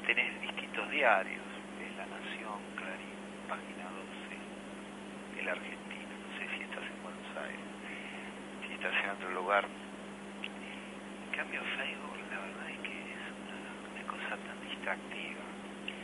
[0.06, 1.46] tenés distintos diarios,
[1.82, 3.16] es La Nación, Clarín,
[3.48, 7.70] Página 12, El Argentino, no sé si estás en Buenos Aires,
[8.68, 9.66] si estás en otro lugar.
[9.66, 15.39] En cambio Facebook, la verdad es que es una, una cosa tan distractiva.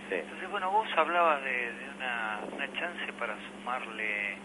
[0.10, 0.16] Sí.
[0.16, 4.38] Entonces, bueno, vos hablabas de, de una, una chance para sumarle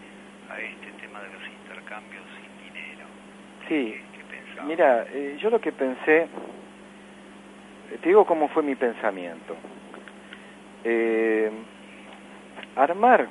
[0.49, 3.05] a este tema de los intercambios sin dinero.
[3.67, 3.93] Sí.
[3.93, 4.65] ¿Qué, qué pensabas?
[4.65, 6.23] Mira, eh, yo lo que pensé,
[7.91, 9.55] eh, te digo cómo fue mi pensamiento.
[10.83, 11.51] Eh,
[12.75, 13.27] armar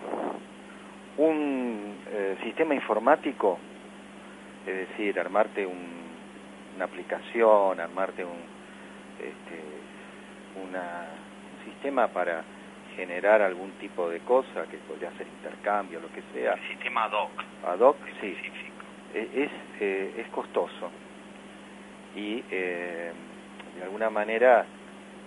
[1.16, 3.58] un eh, sistema informático,
[4.66, 6.00] es decir, armarte un-
[6.76, 8.38] una aplicación, armarte un,
[9.18, 9.60] este,
[10.62, 11.29] una- un
[11.64, 12.44] sistema para
[12.96, 17.12] generar algún tipo de cosa, que podría ser intercambio, lo que sea, El sistema ad
[17.12, 17.44] hoc.
[17.66, 18.36] Ad hoc, sí,
[19.14, 20.90] eh, es, eh, es costoso.
[22.16, 23.12] Y eh,
[23.76, 24.66] de alguna manera,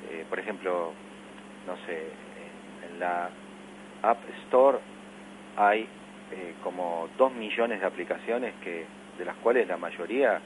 [0.10, 0.94] eh, por ejemplo,
[1.68, 2.12] no sé,
[2.86, 3.30] en, la
[4.04, 4.78] App Store
[5.58, 5.88] hay
[6.32, 8.86] eh, como dos millones de aplicaciones que
[9.18, 10.40] de las cuales la mayoría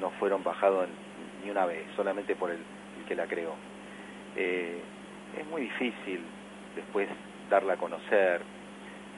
[0.00, 2.58] no fueron bajados en- ni una vez, solamente por el,
[2.98, 3.54] el que la creó.
[4.36, 4.80] Eh,
[5.38, 6.20] es muy difícil
[6.74, 7.08] después
[7.48, 8.42] darla a conocer.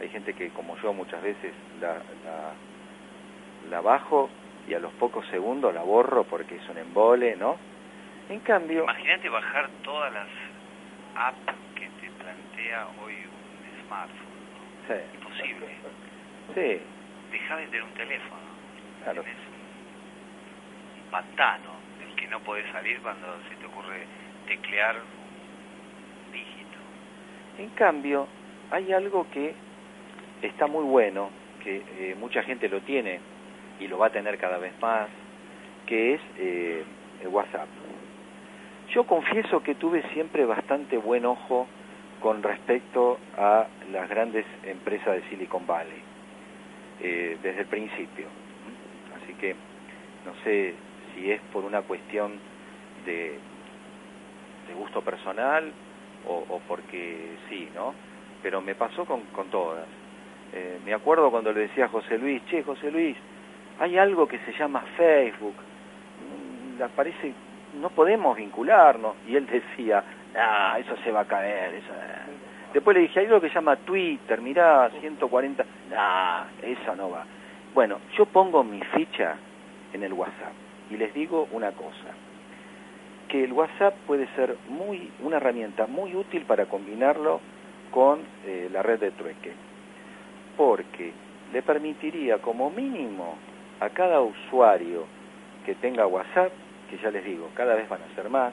[0.01, 1.95] Hay gente que, como yo, muchas veces la,
[2.25, 2.53] la,
[3.71, 4.31] la bajo
[4.69, 7.57] y a los pocos segundos la borro porque es un embole, ¿no?
[8.29, 10.29] En cambio, Imagínate bajar todas las
[11.17, 14.33] apps que te plantea hoy un smartphone.
[14.55, 14.95] ¿no?
[14.95, 15.67] sí, Imposible.
[16.55, 16.81] sí,
[17.31, 18.41] Deja de tener un teléfono.
[19.05, 19.23] Claro.
[19.23, 24.07] Tenés un, pantano del que no podés salir cuando se te ocurre
[24.47, 24.97] teclear.
[27.59, 28.27] En cambio,
[28.71, 29.55] hay algo que
[30.41, 31.31] está muy bueno,
[31.63, 33.21] que eh, mucha gente lo tiene
[33.79, 35.09] y lo va a tener cada vez más,
[35.87, 36.83] que es eh,
[37.23, 37.69] el WhatsApp.
[38.95, 41.67] Yo confieso que tuve siempre bastante buen ojo
[42.21, 46.03] con respecto a las grandes empresas de Silicon Valley,
[47.01, 48.27] eh, desde el principio.
[49.23, 49.55] Así que
[50.25, 50.75] no sé
[51.15, 52.33] si es por una cuestión
[53.05, 53.39] de,
[54.69, 55.73] de gusto personal
[56.27, 57.95] o, o porque sí, ¿no?
[58.43, 59.87] Pero me pasó con, con todas.
[60.53, 63.17] Eh, me acuerdo cuando le decía a José Luis, che, José Luis,
[63.79, 65.55] hay algo que se llama Facebook,
[66.23, 67.33] Mm, parece,
[67.81, 69.15] no podemos vincularnos.
[69.27, 70.03] Y él decía,
[70.37, 71.75] ah, eso se va a caer.
[71.75, 71.93] Eso...
[72.73, 75.65] Después le dije, hay algo que se llama Twitter, mirá, 140,
[75.97, 77.25] ah, eso no va.
[77.75, 79.37] Bueno, yo pongo mi ficha
[79.93, 80.53] en el WhatsApp
[80.91, 82.13] y les digo una cosa,
[83.33, 87.41] que el WhatsApp puede ser muy una herramienta muy útil para combinarlo
[87.91, 89.53] con eh, la red de trueque,
[90.55, 91.13] porque
[91.51, 93.37] le permitiría como mínimo
[93.81, 95.07] a cada usuario
[95.65, 96.53] que tenga WhatsApp,
[96.91, 98.53] que ya les digo, cada vez van a ser más,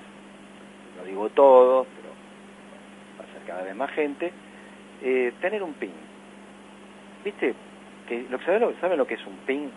[0.98, 2.14] no digo todos, pero
[3.20, 4.32] va a ser cada vez más gente,
[5.02, 5.92] eh, tener un pin.
[7.26, 7.54] ¿Viste?
[8.08, 9.70] Que, lo, ¿saben, lo, ¿Saben lo que es un pin?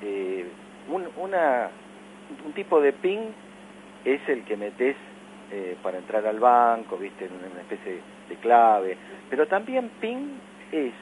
[0.00, 0.46] Eh,
[0.86, 1.70] un, una,
[2.46, 3.42] un tipo de pin
[4.04, 4.96] es el que metes
[5.50, 8.96] eh, para entrar al banco, viste, en una especie de clave.
[9.30, 10.40] Pero también PIN
[10.72, 10.92] es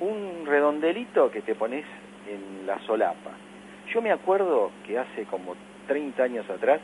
[0.00, 1.84] un redondelito que te pones
[2.28, 3.30] en la solapa.
[3.92, 5.54] Yo me acuerdo que hace como
[5.86, 6.80] 30 años atrás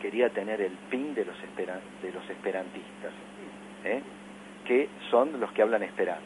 [0.00, 3.12] quería tener el PIN de los, espera, de los esperantistas,
[3.84, 4.02] ¿eh?
[4.64, 6.22] que son los que hablan esperanto.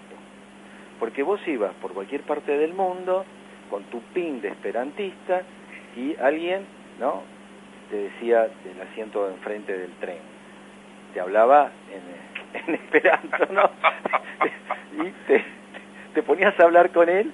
[0.99, 3.25] porque vos ibas por cualquier parte del mundo
[3.71, 5.43] con tu pin de esperantista
[5.97, 6.67] y alguien,
[6.99, 7.23] ¿no?
[7.91, 10.19] Te decía del asiento de enfrente del tren.
[11.15, 13.71] Te hablaba en, en esperanto, ¿no?
[15.05, 15.45] y te,
[16.15, 17.33] te ponías a hablar con él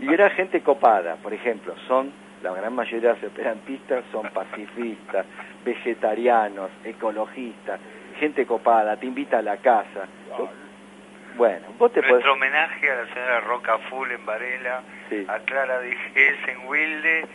[0.00, 5.26] y era gente copada, por ejemplo, son la gran mayoría de los esperantistas son pacifistas,
[5.64, 7.80] vegetarianos, ecologistas,
[8.20, 10.06] gente copada, te invita a la casa.
[11.36, 12.32] Bueno, vos te Nuestro podés...
[12.32, 15.24] homenaje a la señora Roca Full en Varela, Sí.
[15.28, 17.26] a Clara Digés en Wilde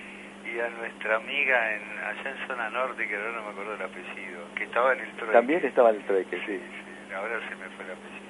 [0.53, 3.81] y a nuestra amiga en, allá en Zona Norte, que ahora no me acuerdo el
[3.81, 5.33] apellido, que estaba en el trueque.
[5.33, 6.57] También estaba en el trueque, sí.
[6.57, 8.23] Sí, ahora se me fue el apellido.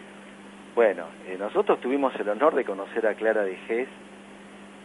[0.76, 3.88] Bueno, eh, nosotros tuvimos el honor de conocer a Clara de Gés,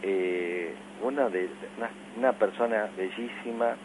[0.03, 3.75] eh, una, de, una, una persona bellísima,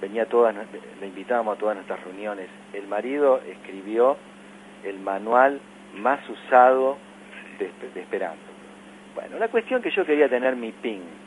[0.00, 0.54] venía a todas,
[1.00, 2.48] le invitábamos a todas nuestras reuniones.
[2.72, 4.16] El marido escribió
[4.84, 5.60] el manual
[5.94, 6.98] más usado
[7.58, 8.50] de, de Esperanto.
[9.14, 11.19] Bueno, la cuestión que yo quería tener mi PIN.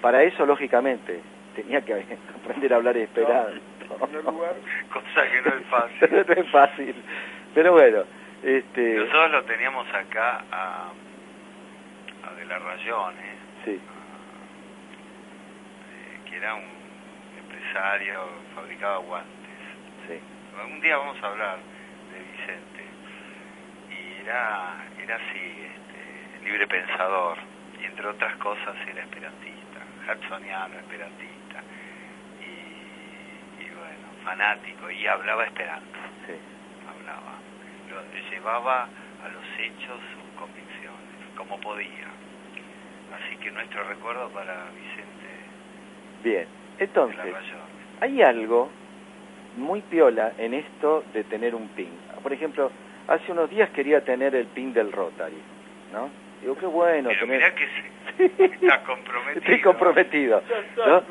[0.00, 1.20] Para eso, lógicamente,
[1.54, 1.94] tenía que
[2.42, 3.60] aprender a hablar Esperanto.
[4.92, 6.24] Cosa que no es fácil.
[6.26, 6.94] no es fácil.
[7.54, 8.04] Pero bueno,
[8.42, 8.94] este...
[8.96, 10.88] Nosotros lo teníamos acá a,
[12.28, 13.36] a De la Rayón, ¿eh?
[13.64, 13.80] Sí,
[15.90, 16.64] Eh, que era un
[17.38, 18.20] empresario,
[18.54, 19.30] fabricaba guantes.
[20.08, 20.20] sí.
[20.72, 21.58] Un día vamos a hablar
[22.12, 22.82] de Vicente.
[23.90, 27.36] Y era, era así, este, libre pensador.
[27.80, 29.55] Y entre otras cosas era esperantista,
[30.14, 31.62] hudsoniano, esperantista.
[32.40, 34.90] Y, y bueno, fanático.
[34.90, 36.34] Y hablaba esperanto, sí.
[36.88, 37.34] hablaba.
[37.90, 42.08] Lo, llevaba a los hechos sus convicciones, como podía.
[43.14, 45.16] Así que nuestro recuerdo para Vicente
[46.22, 46.46] Bien,
[46.78, 47.34] entonces,
[48.00, 48.68] hay algo
[49.56, 51.90] muy piola en esto de tener un pin.
[52.22, 52.70] Por ejemplo,
[53.08, 55.40] hace unos días quería tener el pin del Rotary,
[55.92, 56.10] ¿no?
[56.46, 59.40] Digo, qué bueno Pero mirá que se, está comprometido.
[59.40, 60.42] Estoy comprometido,
[60.76, 61.02] ¿no?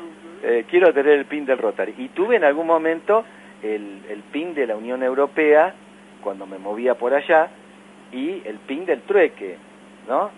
[0.42, 1.94] Eh, quiero tener el pin del Rotary.
[1.98, 3.22] Y tuve en algún momento
[3.62, 5.74] el, el pin de la Unión Europea,
[6.22, 7.50] cuando me movía por allá,
[8.12, 9.58] y el pin del trueque,
[10.08, 10.30] ¿no?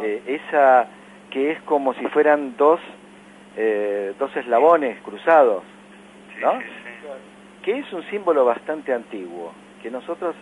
[0.00, 0.86] Eh, esa
[1.30, 2.78] que es como si fueran dos,
[3.56, 5.64] eh, dos eslabones cruzados,
[6.32, 6.52] Sí, ¿no?
[6.60, 7.64] sí, sí.
[7.64, 10.36] que es un símbolo bastante antiguo, que nosotros,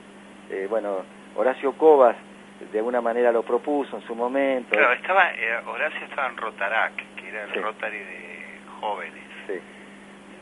[0.50, 0.98] eh, bueno,
[1.34, 2.14] Horacio Cobas
[2.70, 4.70] de alguna manera lo propuso en su momento.
[4.70, 7.60] Claro, estaba, eh, Horacio estaba en Rotarac, que era el Sí.
[7.60, 9.22] Rotary de jóvenes.
[9.46, 9.60] Sí,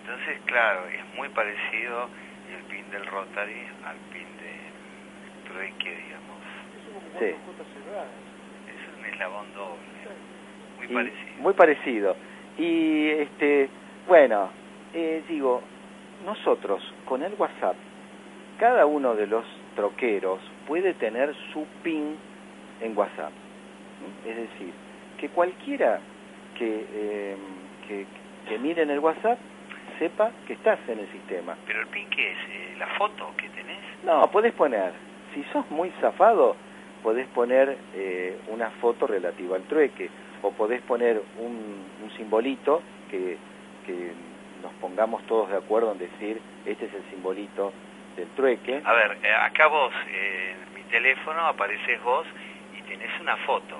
[0.01, 2.09] Entonces, claro, es muy parecido
[2.57, 6.39] el pin del Rotary al pin del trueque, digamos.
[7.19, 7.35] sí.
[8.67, 9.81] Es un eslabón doble.
[10.79, 11.43] Muy Y- parecido.
[11.43, 12.17] Muy parecido.
[12.59, 13.69] Y, este,
[14.09, 14.51] bueno,
[14.95, 15.63] eh, digo,
[16.25, 17.77] nosotros con el WhatsApp,
[18.59, 19.45] cada uno de los
[19.77, 22.17] troqueros puede tener su PIN
[22.81, 23.33] en WhatsApp.
[24.27, 24.73] Es decir,
[25.19, 26.01] que cualquiera
[26.57, 27.37] que, eh,
[27.87, 28.07] que,
[28.49, 29.39] que mire en el WhatsApp
[29.99, 31.57] sepa que estás en el sistema.
[31.67, 32.39] Pero el pin, ¿qué es?
[32.49, 33.79] Eh, ¿La foto que tenés?
[34.05, 34.93] No, podés poner,
[35.35, 36.57] si sos muy zafado,
[37.03, 40.09] podés poner eh, una foto relativa al trueque,
[40.43, 43.37] o podés poner un, un simbolito que,
[43.87, 44.13] que
[44.63, 47.73] nos pongamos todos de acuerdo en decir, este es el simbolito
[48.17, 48.81] del trueque.
[48.85, 52.27] A ver, eh, acá vos, eh, en mi teléfono apareces vos
[52.79, 53.77] y tenés una foto,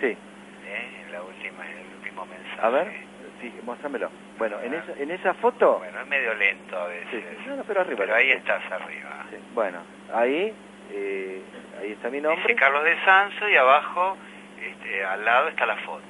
[0.00, 1.02] Sí, ¿eh?
[1.06, 2.60] En la última, en el último mensaje.
[2.60, 2.92] a ver,
[3.40, 4.10] sí, mostrámelo.
[4.38, 7.08] Bueno, en esa, en esa foto, Bueno, es medio lento a veces.
[7.10, 7.98] Sí, no, no, pero arriba.
[7.98, 9.26] Pero ahí estás arriba.
[9.30, 9.78] sí, bueno,
[10.12, 10.52] ahí,
[10.90, 11.42] eh,
[11.80, 12.42] ahí está mi nombre.
[12.42, 14.16] Dice Carlos de Sanso y abajo,
[14.60, 16.02] este, al lado está la foto.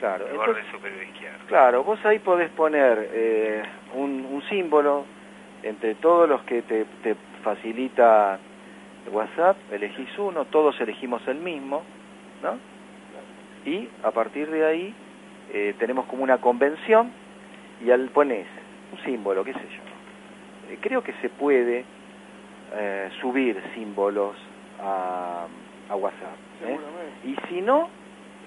[0.00, 1.38] Claro, el borde superior izquierdo.
[1.46, 3.62] Claro, vos ahí podés poner eh,
[3.94, 5.06] un, un símbolo
[5.62, 8.38] entre todos los que te, te facilita
[9.10, 11.82] WhatsApp, elegís uno, todos elegimos el mismo,
[12.42, 12.58] ¿no?
[13.64, 14.94] Y a partir de ahí
[15.52, 17.12] eh, tenemos como una convención
[17.84, 18.46] y al pones
[18.92, 20.72] un símbolo, qué sé yo.
[20.72, 21.84] Eh, creo que se puede
[22.74, 24.36] eh, subir símbolos
[24.82, 25.46] a,
[25.90, 26.36] a WhatsApp.
[26.66, 26.78] ¿eh?
[27.24, 27.88] Y si no,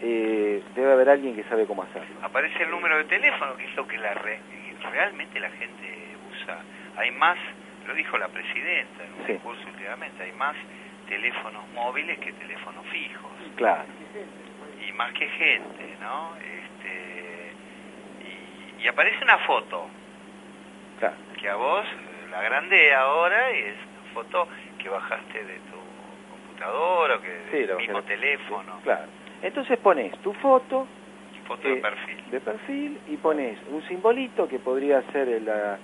[0.02, 2.16] eh, debe haber alguien que sabe cómo hacerlo.
[2.24, 4.40] Aparece el número de teléfono, que es lo que la re-
[4.92, 6.58] realmente la gente usa.
[6.98, 7.38] Hay más,
[7.86, 9.34] lo dijo la presidenta en un Sí.
[9.34, 10.56] discurso últimamente, hay más
[11.08, 13.32] teléfonos móviles que teléfonos fijos.
[13.56, 13.86] Claro.
[14.88, 16.36] y más que gente, ¿no?
[16.38, 17.54] Este,
[18.80, 19.90] y, y aparece una foto
[21.00, 21.16] Claro.
[21.40, 25.78] que a vos eh, la grande ahora y es una foto que bajaste de tu
[26.30, 29.12] computadora o que Sí, del mismo teléfono, Claro.
[29.42, 30.88] Entonces pones tu foto
[31.46, 32.32] foto eh, de perfil.
[32.32, 35.78] de perfil y pones un simbolito que podría ser eh,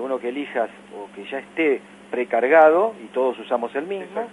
[0.00, 1.80] uno que elijas o que ya esté
[2.10, 4.28] precargado y todos usamos el mismo,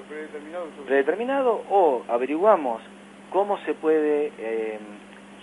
[0.85, 2.81] predeterminado, o averiguamos
[3.31, 4.79] ¿Cómo se puede eh,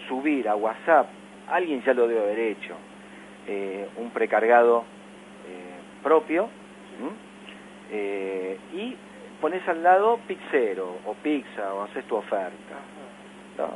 [0.08, 1.08] subir a WhatsApp?
[1.50, 2.74] Alguien ya lo debe haber hecho.
[3.46, 4.84] eh, un precargado
[5.48, 6.48] eh, propio.
[7.90, 8.96] Eh, y
[9.40, 12.76] pones al lado Pixero o Pizza o haces tu oferta.
[13.58, 13.68] ¿no?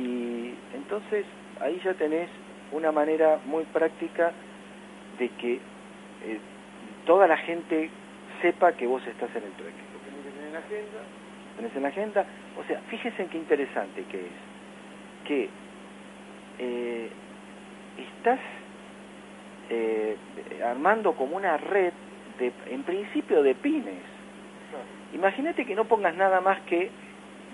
[0.00, 1.26] Y entonces
[1.60, 2.30] ahí ya tenés
[2.72, 4.32] una manera muy práctica
[5.18, 6.38] de que eh,
[7.06, 7.90] toda la gente
[8.42, 9.82] sepa que vos estás en el trueque.
[9.92, 11.00] Lo tenés que tener en la agenda.
[11.56, 12.26] tenés en la agenda.
[12.58, 15.26] O sea, fíjense en qué interesante que es.
[15.26, 15.48] Que
[16.58, 17.10] eh,
[17.98, 18.40] estás
[19.70, 20.16] eh,
[20.64, 21.92] armando como una red,
[22.38, 24.02] de, en principio de pymes.
[25.14, 26.90] Imagínate que no pongas nada más que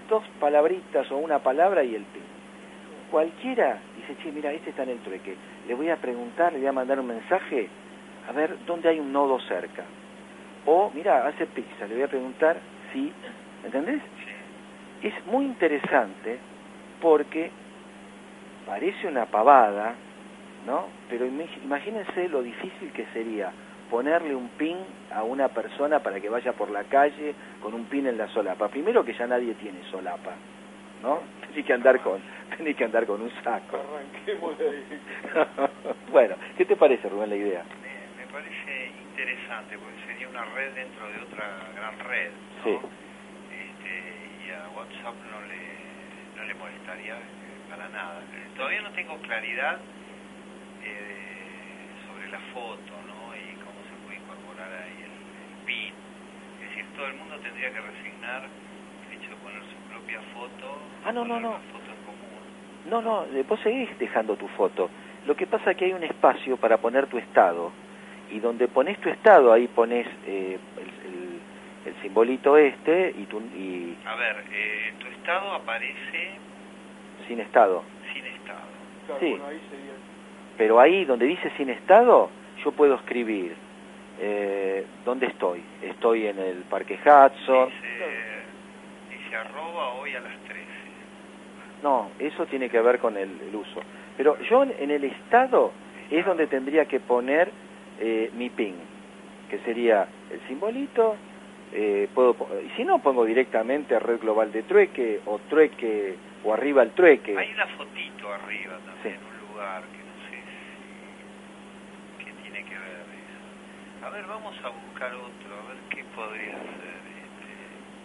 [0.09, 2.23] dos palabritas o una palabra y el pin.
[3.11, 5.37] Cualquiera dice, che, mira, este está en el trueque.
[5.65, 7.71] Le voy a preguntar, le voy a mandar un mensaje,
[8.27, 9.87] a ver dónde hay un nodo cerca.
[10.67, 12.63] O, mira, hace pizza, le voy a preguntar
[12.93, 13.15] si,
[13.63, 14.03] ¿entendés?
[15.03, 16.43] Es muy interesante
[17.01, 17.53] porque
[18.65, 20.01] parece una pavada,
[20.63, 20.95] ¿no?
[21.09, 23.55] Pero imag- imagínense lo difícil que sería
[23.89, 28.07] ponerle un pin a una persona para que vaya por la calle con un pin
[28.07, 28.69] en la solapa.
[28.71, 30.41] Primero que ya nadie tiene solapa,
[31.05, 31.21] ¿no?
[31.49, 32.21] Tenés que andar con,
[32.57, 33.77] tenés que andar con un saco.
[33.77, 35.01] Arranquemos de ahí.
[36.11, 37.63] bueno, ¿qué te parece, Rubén, la idea?
[37.83, 41.45] Me, me parece interesante porque sería una red dentro de otra
[41.77, 42.31] gran red.
[42.33, 42.65] ¿no?
[42.65, 42.79] Sí.
[43.53, 45.61] Este, y a WhatsApp no le,
[46.37, 48.23] no le molestaría eh, para nada.
[48.57, 49.79] Todavía no tengo claridad
[50.83, 53.37] eh, sobre la foto ¿no?
[53.37, 55.93] y cómo se puede incorporar ahí el, el PIN.
[56.65, 60.79] Es decir, todo el mundo tendría que resignar el hecho de poner su propia foto.
[61.05, 61.49] Ah, no, no, no.
[61.51, 62.91] una foto en común.
[62.91, 64.91] No, no, vos seguís dejando tu foto.
[65.27, 67.73] Lo que pasa es que hay un espacio para poner tu estado.
[68.31, 71.41] Y donde pones tu estado, ahí pones eh, el, el-
[71.87, 76.31] el simbolito este y, tu, y A ver, eh, tu estado aparece
[77.29, 77.85] sin estado.
[78.13, 78.61] sin estado.
[79.07, 79.31] Claro, Sí.
[79.31, 79.93] bueno, ahí sería.
[80.57, 82.31] Pero ahí donde dice sin estado,
[82.65, 83.55] yo puedo escribir
[84.19, 85.63] eh, dónde estoy.
[85.83, 87.69] Estoy en el Parque Hudson.
[87.69, 88.24] Dice,
[89.35, 90.65] arroba hoy a las 13.
[91.83, 93.81] No, eso tiene que ver con el, el uso.
[94.17, 95.73] Pero yo en, en el estado
[96.11, 97.51] es donde tendría que poner
[98.01, 98.75] eh, mi PIN,
[99.51, 101.17] que sería el simbolito.
[101.73, 106.83] eh, puedo y si no, pongo directamente Red Global de Trueque o Trueque o arriba
[106.83, 107.37] el Trueque.
[107.37, 109.27] Hay una fotito arriba también, Sí.
[109.27, 112.25] un lugar que no sé si...
[112.25, 114.07] qué tiene que ver eso.
[114.07, 117.04] A ver, vamos a buscar otro, a ver qué podría ser.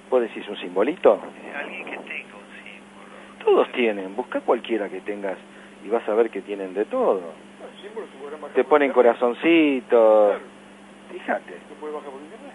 [0.10, 1.20] ¿Vos decís un simbolito?
[1.44, 3.44] eh, alguien que tenga un símbolo.
[3.46, 5.38] Todos tienen, busca cualquiera que tengas
[5.86, 7.22] y vas a ver que tienen de todo.
[8.56, 10.30] Te ponen corazoncitos.
[10.30, 10.44] Claro,
[11.12, 11.54] Fíjate.
[11.54, 12.54] se puede bajar por internet.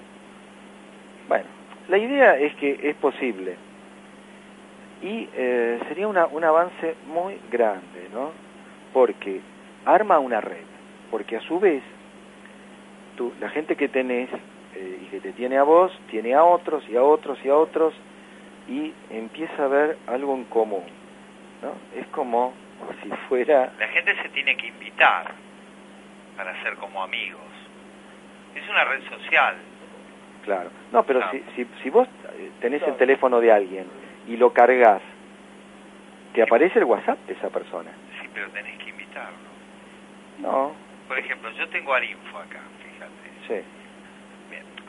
[1.29, 1.45] Bueno,
[1.89, 3.57] la idea es que es posible
[5.03, 8.31] y eh, sería una, un avance muy grande, ¿no?
[8.93, 9.41] Porque
[9.85, 10.65] arma una red,
[11.11, 11.83] porque a su vez
[13.17, 14.29] tú, la gente que tenés
[14.75, 17.57] eh, y que te tiene a vos, tiene a otros y a otros y a
[17.57, 17.95] otros
[18.68, 20.85] y empieza a ver algo en común,
[21.62, 21.72] ¿no?
[21.99, 22.55] Es como
[23.03, 23.72] si fuera...
[23.79, 25.33] La gente se tiene que invitar
[26.37, 27.41] para ser como amigos.
[28.55, 29.55] Es una red social.
[30.45, 30.70] Claro.
[30.93, 32.07] No, pero si, si, si vos
[32.37, 33.87] eh, tenés el teléfono de alguien
[34.29, 35.03] y lo cargas,
[36.35, 37.91] ¿te aparece el WhatsApp de esa persona?
[38.20, 39.39] Sí, pero tenés que invitarlo.
[40.39, 40.72] No,
[41.09, 43.62] Por ejemplo, yo tengo Arinfo acá, fíjate.
[43.62, 43.84] sí.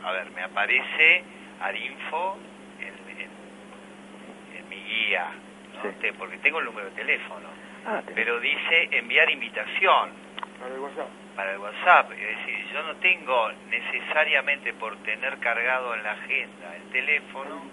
[0.03, 1.25] A ver, me aparece
[1.59, 2.39] Arinfo
[2.79, 5.31] en, en- en mi guía,
[5.73, 5.81] ¿no?
[5.81, 5.89] Sí.
[5.99, 7.49] Te- porque tengo el número de teléfono,
[7.87, 10.13] Ah, pero dice enviar invitación
[10.59, 11.09] Para el WhatsApp.
[11.35, 16.75] para el WhatsApp, es decir, yo no tengo necesariamente por tener cargado en la agenda
[16.77, 17.71] el teléfono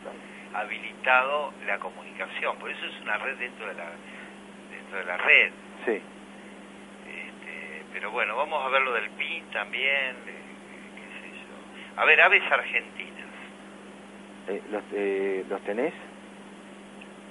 [0.54, 3.90] habilitado la comunicación, por eso es una red dentro de la
[4.70, 5.52] dentro de la red.
[5.86, 6.02] sí.
[7.06, 10.56] Este, pero bueno, vamos a ver lo del PIN también, eh,
[10.96, 11.56] qué sé yo.
[11.96, 13.28] A ver, aves argentinas.
[14.48, 15.94] Eh, ¿los, eh, ¿Los tenés?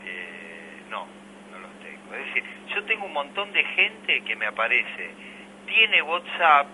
[0.06, 1.06] Eh, no,
[1.52, 2.14] no los tengo.
[2.14, 2.44] Es decir,
[2.74, 5.10] yo tengo un montón de gente que me aparece,
[5.66, 6.68] tiene WhatsApp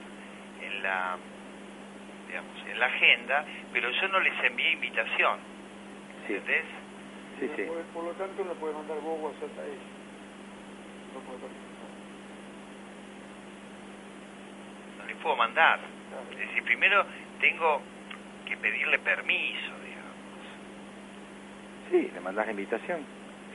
[0.62, 1.18] en la,
[2.28, 5.40] digamos, en la agenda, pero yo no les envié invitación.
[6.28, 6.34] Sí.
[6.34, 6.66] ¿Entendés?
[7.40, 7.64] Sí, sí.
[7.64, 9.88] Por, por lo tanto, le puede mandar vos WhatsApp a ellos.
[11.14, 11.90] No puede participar.
[15.00, 15.80] No les puedo mandar.
[16.32, 17.06] Es decir, primero
[17.40, 17.84] tengo
[18.46, 20.18] que pedirle permiso, digamos.
[21.90, 23.08] Sí, le mandás la invitación.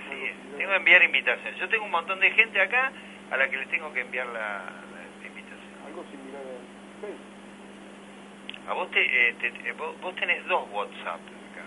[0.09, 1.55] Sí, tengo que enviar invitación.
[1.57, 2.93] Yo tengo un montón de gente acá
[3.31, 4.85] a la que les tengo que enviar la,
[5.21, 5.81] la invitación.
[5.87, 7.27] Algo similar a Facebook.
[8.67, 11.21] A vos, te, eh, te- eh, vos, vos tenés dos WhatsApp
[11.51, 11.67] acá.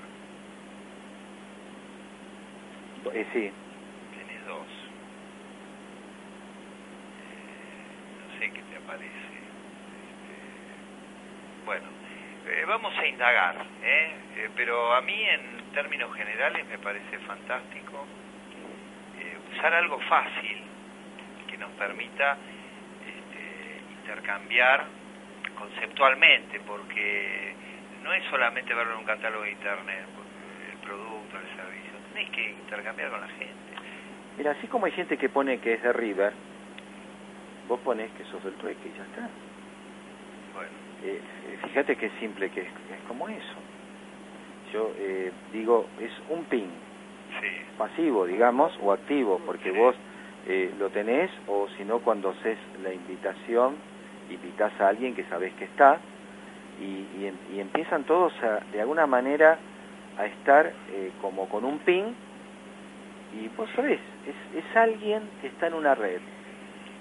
[3.13, 3.53] Eh, sí,
[4.17, 4.67] tenés dos.
[7.19, 9.37] Eh, no sé qué te aparece.
[10.09, 10.35] Este,
[11.65, 11.89] bueno,
[12.47, 14.13] eh, vamos a indagar, ¿eh?
[14.37, 18.05] Eh, pero a mí en términos generales me parece fantástico
[19.19, 20.63] eh, usar algo fácil
[21.49, 22.37] que nos permita
[23.01, 24.85] este, intercambiar
[25.57, 27.55] conceptualmente, porque
[28.03, 30.05] no es solamente verlo en un catálogo de internet,
[30.71, 33.55] el producto, el servicio, tenés que intercambiar con la gente.
[34.37, 36.33] Mira, así como hay gente que pone que es de River,
[37.67, 39.29] vos ponés que sos del trueque y ya está.
[40.53, 40.69] Bueno,
[41.05, 43.61] Eh, eh, fíjate qué simple que es, es como eso.
[44.73, 46.71] Yo eh, digo, es un pin
[47.39, 47.47] sí,
[47.77, 49.77] pasivo, digamos, o activo, porque Sí.
[49.77, 49.95] vos
[50.47, 53.81] eh, lo tenés, o si no, cuando haces la invitación,
[54.29, 56.01] invitas a alguien que sabés que está,
[56.79, 59.61] y, y em- y empiezan todos a, de alguna manera
[60.17, 62.17] a estar eh, como con un pin,
[63.31, 66.21] y vos sabés, es, es alguien que está en una red,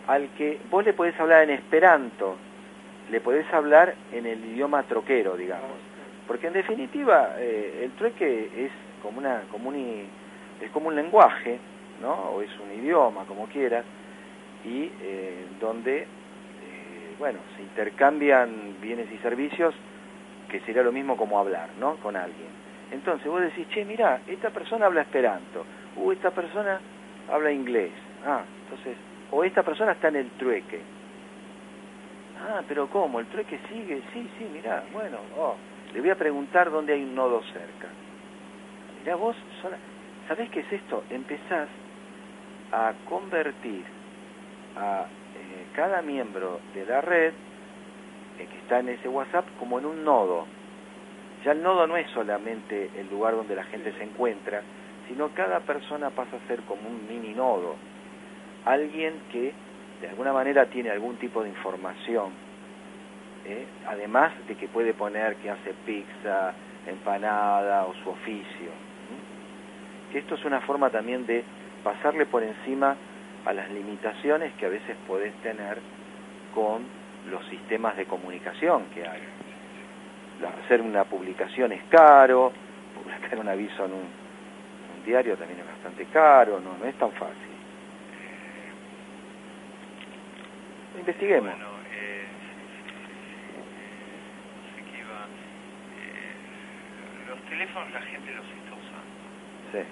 [0.07, 2.41] al que vos le podés hablar en esperanto,
[3.15, 5.79] le podés hablar en el idioma troquero, digamos.
[6.27, 8.73] Porque en definitiva eh, el trueque es
[9.05, 10.09] como una como un
[10.61, 11.61] es como un lenguaje,
[12.03, 12.13] ¿no?
[12.31, 13.85] O es un idioma, como quieras,
[14.65, 16.07] y eh, donde eh,
[17.21, 19.73] bueno se intercambian bienes y servicios
[20.49, 21.95] que sería lo mismo como hablar, ¿no?
[21.99, 22.49] Con alguien.
[22.91, 26.81] Entonces vos decís, che, mira, esta persona habla esperanto, uh, esta persona
[27.31, 27.93] habla inglés,
[28.27, 28.97] ah, entonces,
[29.31, 30.81] o esta persona está en el trueque.
[32.41, 33.21] Ah, pero ¿cómo?
[33.21, 34.03] ¿El trueque sigue?
[34.13, 35.57] Sí, sí, mirá, bueno, oh,
[35.93, 37.89] le voy a preguntar dónde hay un nodo cerca.
[39.01, 39.77] Mirá vos, sola...
[40.29, 41.05] ¿sabés qué es esto?
[41.11, 41.69] Empezás
[42.73, 43.85] a convertir
[44.77, 47.33] a eh, cada miembro de la red
[48.39, 50.47] eh, que está en ese WhatsApp como en un nodo.
[51.45, 54.63] Ya el nodo no es solamente el lugar donde la gente se encuentra,
[55.09, 57.77] sino cada persona pasa a ser como un mini nodo.
[58.65, 59.53] Alguien que
[60.01, 62.33] de alguna manera tiene algún tipo de información,
[63.47, 63.67] ¿eh?
[63.87, 66.55] además de que puede poner que hace pizza,
[66.87, 68.71] empanada o su oficio.
[70.13, 71.43] esto es una forma también de
[71.83, 72.97] pasarle por encima
[73.45, 75.79] a las limitaciones que a veces podés tener
[76.55, 76.85] con
[77.31, 79.21] los sistemas de comunicación que hay.
[80.65, 82.53] Hacer una publicación es caro,
[82.95, 86.95] publicar un aviso en un, en un diario también es bastante caro, no, no es
[86.97, 87.54] tan fácil.
[90.99, 91.55] Investiguemos.
[91.91, 92.27] Eh,
[95.99, 99.25] eh, los teléfonos la gente los está usando.
[99.73, 99.83] Sí.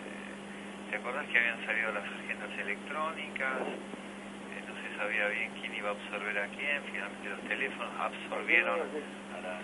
[0.91, 3.61] ¿Te acordás que habían salido las agendas electrónicas?
[3.63, 6.83] Eh, no se sabía bien quién iba a absorber a quién.
[6.93, 9.63] Finalmente los teléfonos absorbieron a las...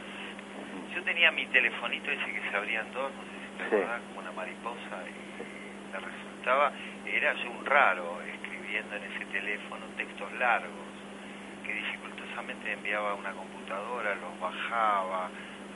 [0.95, 3.77] Yo tenía mi telefonito ese que se abrían dos, no sé si te Sí.
[3.77, 6.73] acordás, como una mariposa, y me resultaba,
[7.07, 10.88] era yo un raro escribiendo en ese teléfono textos largos
[11.69, 15.29] que dificultosamente enviaba a una computadora, los bajaba,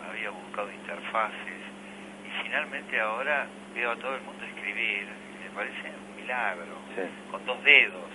[0.08, 1.60] había buscado interfaces
[2.26, 5.06] y finalmente ahora veo a todo el mundo escribir,
[5.44, 7.02] me parece un milagro, Sí.
[7.30, 8.08] con dos dedos.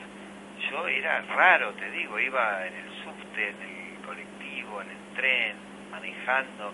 [0.71, 5.55] Yo era raro, te digo, iba en el subte, en el colectivo, en el tren,
[5.91, 6.73] manejando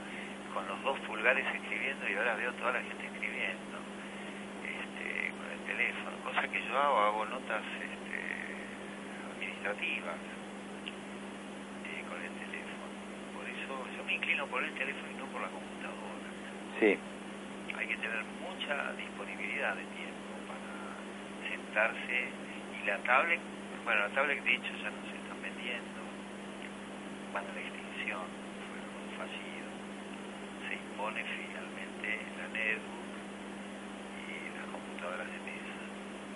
[0.54, 3.78] con los dos pulgares escribiendo y ahora veo toda la gente escribiendo
[4.64, 8.20] este, con el teléfono, cosa que yo hago, hago notas este,
[9.36, 10.16] administrativas
[11.86, 12.86] eh, con el teléfono.
[13.36, 16.30] Por eso yo me inclino por el teléfono y no por la computadora.
[16.80, 16.94] Sí,
[17.74, 20.70] Hay que tener mucha disponibilidad de tiempo para
[21.50, 22.30] sentarse
[22.78, 23.42] y la tablet,
[23.84, 26.02] bueno, la tablet de hecho ya no se están vendiendo,
[27.34, 28.30] van a la extinción,
[28.70, 29.70] fueron un fallido.
[30.70, 32.08] Se impone finalmente
[32.38, 33.10] la netbook
[34.14, 35.82] y las computadoras de mesa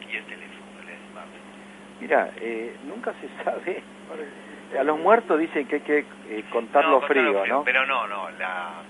[0.10, 1.62] y el teléfono, el smartphone.
[2.00, 3.84] mira, eh, nunca se sabe.
[4.76, 7.64] A los muertos dicen que hay que eh, contarlo No, frío, contarlo ¿no?
[7.64, 8.84] Pero no, no, la-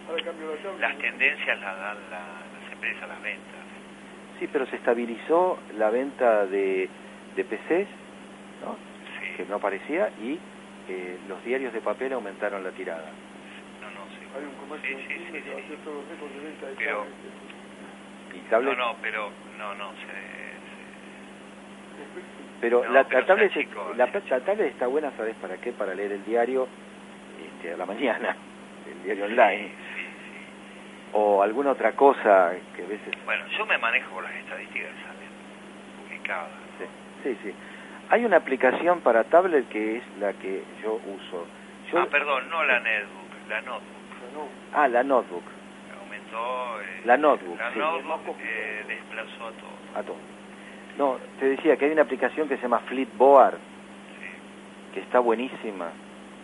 [0.79, 3.65] las tendencias las dan la- las empresas, las ventas.
[4.39, 6.89] Sí, pero se estabilizó la venta de,
[7.35, 7.89] de PCs,
[8.61, 8.79] ¿no?
[9.19, 9.33] Sí.
[9.35, 10.41] que no parecía, y
[10.87, 13.13] eh, los diarios de papel aumentaron la tirada.
[13.81, 14.25] No, no, sí.
[14.35, 15.65] Hay un comercio Sí, sí, sí, que va a sí.
[15.65, 17.07] hacer todos los récords de venta de Pero-.
[18.33, 20.11] Y No, tablet, no, pero no, no, se,
[22.61, 25.57] pero no, la, pero la tablet, chico, la, sea la tablet está buena, ¿sabes para
[25.57, 25.71] qué?
[25.71, 26.67] Para leer el diario
[27.45, 28.35] este, a la mañana,
[28.91, 31.09] el diario online, Sí, sí.
[31.13, 33.13] o alguna otra cosa que a veces...
[33.25, 34.89] Bueno, yo me manejo por las estadísticas
[36.03, 36.49] publicadas.
[36.79, 36.85] Sí,
[37.23, 37.53] sí, sí.
[38.09, 41.45] Hay una aplicación para tablet que es la que yo uso.
[41.91, 44.49] Yo, Ah, perdón, no la netbook, la notebook.
[44.73, 45.43] ah, la notebook,
[46.01, 46.81] Aumentó...
[46.81, 49.99] eh, La notebook, La notebook eh, desplazó a todo.
[49.99, 50.17] a todo.
[50.97, 53.57] No, te decía que hay una aplicación que se llama Flipboard,
[54.93, 55.91] que está buenísima,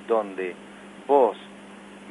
[0.07, 0.55] donde
[1.07, 1.37] vos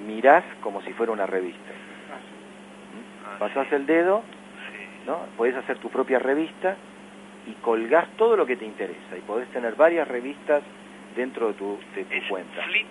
[0.06, 1.70] mirás como si fuera una revista.
[1.70, 3.26] ¿Mm?
[3.26, 4.22] Ah, Pasás sí, el dedo,
[4.70, 5.06] sí.
[5.06, 5.18] ¿no?
[5.36, 6.76] Podés hacer tu propia revista
[7.46, 9.16] y colgás todo lo que te interesa.
[9.16, 10.62] Y podés tener varias revistas
[11.14, 12.62] dentro de tu, de tu Es cuenta.
[12.62, 12.86] Flit,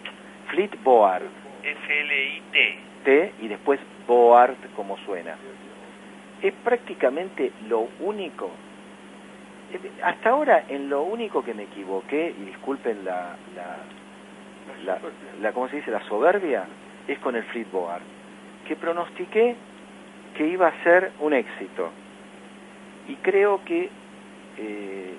[0.48, 1.24] Flipboard,
[1.64, 2.80] F-L-I-T.
[3.04, 5.36] T y después Board como suena.
[6.42, 8.52] Es prácticamente lo único,
[10.04, 13.78] hasta ahora en lo único que me equivoqué, y disculpen la, la,
[14.86, 15.00] la,
[15.42, 15.92] la ¿cómo se dice?
[15.92, 16.66] La soberbia,
[17.08, 18.02] es con el Flipboard,
[18.68, 19.56] que pronostiqué
[20.36, 21.90] que iba a ser un éxito.
[23.08, 23.90] Y creo que
[24.58, 25.14] eh,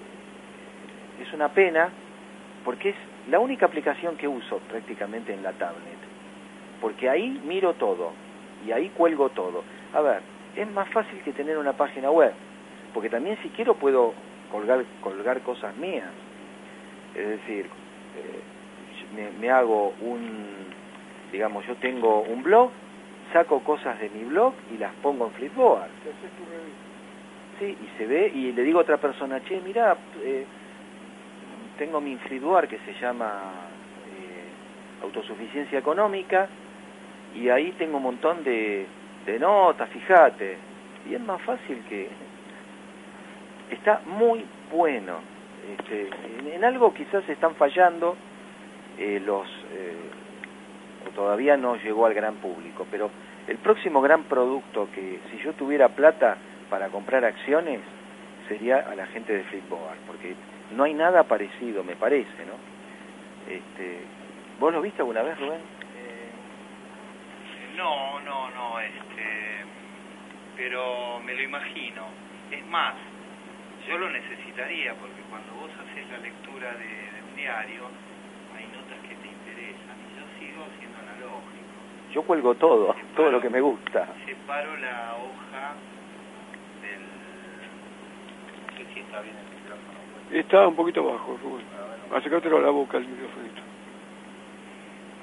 [1.21, 1.91] es una pena
[2.65, 2.97] porque es
[3.29, 5.99] la única aplicación que uso prácticamente en la tablet.
[6.81, 8.13] Porque ahí miro todo
[8.67, 9.65] y ahí cuelgo todo.
[9.93, 10.21] A ver,
[10.57, 12.33] es más fácil que tener una página web,
[12.95, 14.15] porque también si quiero puedo
[14.53, 16.13] colgar, colgar cosas mías.
[17.17, 20.47] Es decir, eh, me, me hago un,
[21.33, 22.71] digamos, yo tengo un blog,
[23.33, 25.91] saco cosas de mi blog y las pongo en Flipboard.
[27.59, 30.45] Sí, y se ve, y le digo a otra persona, che, mira, eh,
[31.79, 33.41] tengo mi Flipboard que se llama
[34.19, 36.49] eh, Autosuficiencia Económica,
[37.35, 38.87] y ahí tengo un montón de,
[39.25, 40.57] de notas, fíjate,
[41.09, 42.32] y es más fácil que...
[43.73, 45.21] Está muy bueno.
[45.79, 46.11] Este,
[46.55, 48.17] en, algo quizás están fallando
[48.99, 49.49] eh, los...
[49.73, 50.11] eh,
[51.15, 53.11] todavía no llegó al gran público, pero
[53.47, 56.37] el próximo gran producto que si yo tuviera plata
[56.71, 57.81] para comprar acciones
[58.49, 60.35] sería a la gente de Flipboard, porque
[60.75, 63.53] no hay nada parecido, me parece, ¿no?
[63.53, 64.01] Este,
[64.61, 65.61] ¿Vos lo viste alguna vez, Rubén?
[65.97, 66.31] Eh,
[67.77, 69.65] no, no, no, este,
[70.57, 72.05] pero me lo imagino.
[72.51, 72.95] Es más,
[73.89, 77.83] yo lo necesitaría porque cuando vos haces la lectura de, de un diario,
[78.57, 81.77] hay notas que te interesan y yo sigo siendo analógico.
[82.13, 84.07] Yo cuelgo todo, todo lo que me gusta.
[84.27, 85.75] Separo la hoja
[86.83, 87.03] del...
[88.71, 89.99] No sé si está bien el micrófono.
[90.31, 91.67] Está un poquito bajo, Rubén.
[92.15, 93.63] Acércatelo a la boca el microfonito.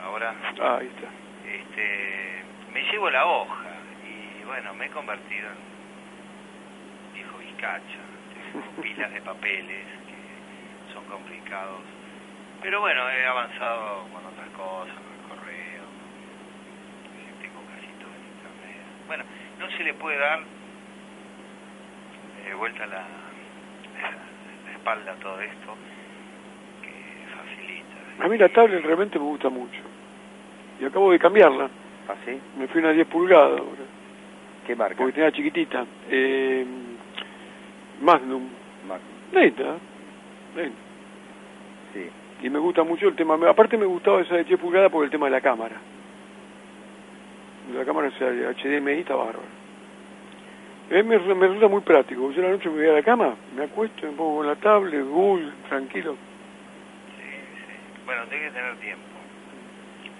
[0.04, 1.08] Ahora, Ah, ahí está.
[1.48, 2.44] este,
[2.74, 3.70] me llevo la hoja
[4.08, 8.00] y bueno, me he convertido en viejo vizcacha.
[8.82, 11.82] Pilas de papeles que son complicados.
[12.62, 15.84] Pero bueno, he avanzado con otras cosas, con el correo.
[17.16, 18.84] eh, Tengo casi todo en internet.
[19.08, 19.24] Bueno,
[19.60, 20.40] no se le puede dar
[22.46, 23.04] eh, vuelta la,
[24.66, 25.76] la espalda a todo esto
[26.82, 26.92] que
[27.36, 28.24] facilita.
[28.26, 29.80] A mí la tablet realmente me gusta mucho.
[30.80, 31.70] Y acabo de cambiarla.
[32.10, 32.40] ¿Ah, sí?
[32.58, 33.84] Me fui a una 10 pulgadas ahora.
[34.66, 34.96] ¿Qué marca?
[34.98, 35.86] Porque tenía chiquitita.
[36.10, 36.66] Eh,
[38.02, 38.48] Magnum.
[38.88, 39.02] Mac.
[39.32, 39.78] Linda.
[40.56, 40.78] linda.
[41.94, 42.10] Sí.
[42.42, 43.38] Y me gusta mucho el tema.
[43.50, 45.76] Aparte me gustaba esa de 10 pulgadas por el tema de la cámara.
[47.74, 49.60] La cámara sea de HDMI está bárbaro.
[50.90, 52.32] Eh, me, me resulta muy práctico.
[52.32, 55.06] Yo la noche me voy a la cama, me acuesto, me pongo con la tablet,
[55.06, 56.14] Google, tranquilo.
[57.16, 57.30] Sí,
[57.68, 58.06] sí.
[58.06, 59.04] Bueno, tenés que tener tiempo.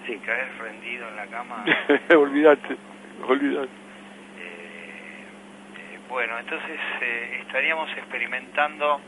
[0.06, 1.64] Si caes rendido en la cama...
[2.16, 2.76] olvídate,
[3.26, 3.68] olvídate.
[6.10, 9.00] Bueno, entonces eh, estaríamos experimentando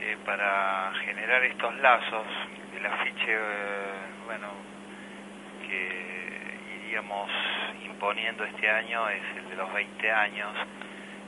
[0.00, 2.26] eh, para generar estos lazos.
[2.76, 3.92] El afiche, eh,
[4.26, 4.48] bueno,
[5.64, 7.30] que iríamos
[7.86, 10.52] imponiendo este año es el de los 20 años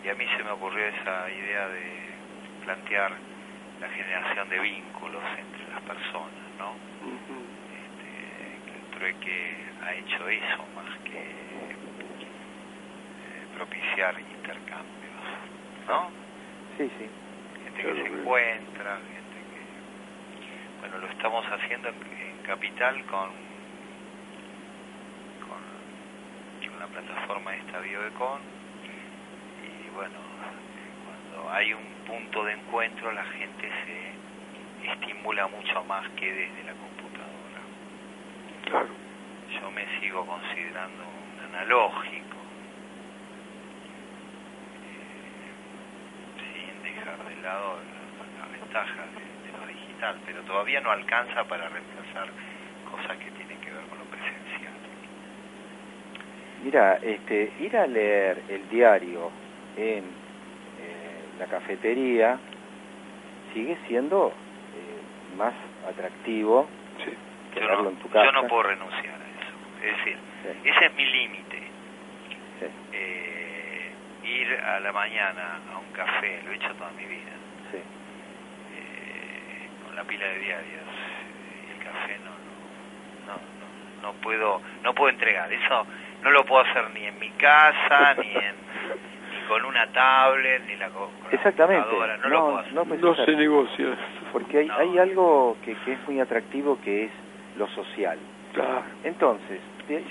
[0.02, 2.14] y a mí se me ocurrió esa idea de
[2.64, 3.12] plantear
[3.80, 6.72] la generación de vínculos entre las personas, ¿no?
[7.00, 7.46] Ujú.
[7.70, 11.83] este, que el trueque ha hecho eso más que
[13.56, 15.24] propiciar intercambios,
[15.88, 16.10] ¿no?
[16.76, 17.06] Sí, sí.
[17.64, 20.80] Gente que se encuentra, gente que...
[20.80, 23.30] Bueno, lo estamos haciendo en, en Capital con,
[25.46, 25.62] con,
[26.68, 28.40] con la plataforma esta Bioecon
[29.64, 30.18] y bueno,
[31.06, 34.14] cuando hay un punto de encuentro la gente se
[34.92, 37.60] estimula mucho más que desde la computadora.
[38.64, 38.88] Claro.
[39.60, 42.36] Yo me sigo considerando un analógico,
[44.84, 45.52] eh,
[46.40, 47.76] sin dejar de lado
[48.40, 52.28] la, ventaja de, de lo digital, pero todavía no alcanza para reemplazar
[52.90, 54.72] cosas que tienen que ver con lo presencial.
[56.62, 59.30] Mira, este, ir a leer el diario
[59.76, 62.38] en eh, la cafetería
[63.52, 65.54] sigue siendo eh, más
[65.88, 66.68] atractivo
[67.04, 67.12] Sí.
[67.52, 68.24] que Yo no, en tu casa.
[68.24, 69.84] yo no puedo renunciar a eso.
[69.86, 71.58] Es decir, Sí, ese es mi límite.
[72.60, 72.66] sí.
[72.92, 73.43] Eh,
[74.24, 77.32] ir a la mañana a un café, lo he hecho toda mi vida.
[77.70, 77.78] Sí.
[77.78, 80.88] eh, con la pila de diarios
[81.68, 82.30] y el café no,
[83.26, 85.52] no, no, no, no puedo, no puedo entregar.
[85.52, 85.86] Eso
[86.22, 88.54] no lo puedo hacer ni en mi casa, ni en
[89.34, 91.82] ni con una tablet, ni la co- con la Exactamente.
[91.88, 92.72] computadora, no, lo puedo hacer.
[92.74, 93.86] no, pues, No se negocia.
[94.32, 94.78] Porque hay, No.
[94.78, 97.10] hay algo que, que es muy atractivo que es
[97.56, 98.18] lo social.
[98.52, 98.84] Claro.
[99.02, 99.60] Entonces,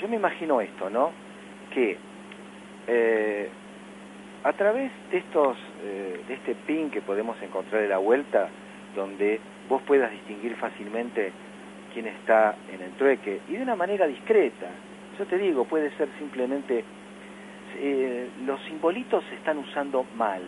[0.02, 1.14] yo me imagino esto, ¿no?
[1.74, 1.98] Que
[2.88, 3.50] eh,
[4.44, 8.50] a través de estos, eh, de este pin que podemos encontrar de la vuelta,
[8.96, 9.40] donde
[9.70, 11.32] vos puedas distinguir fácilmente
[11.94, 14.68] quién está en el trueque y de una manera discreta.
[15.18, 16.84] Yo te digo, puede ser simplemente
[17.78, 20.42] eh, los simbolitos se están usando mal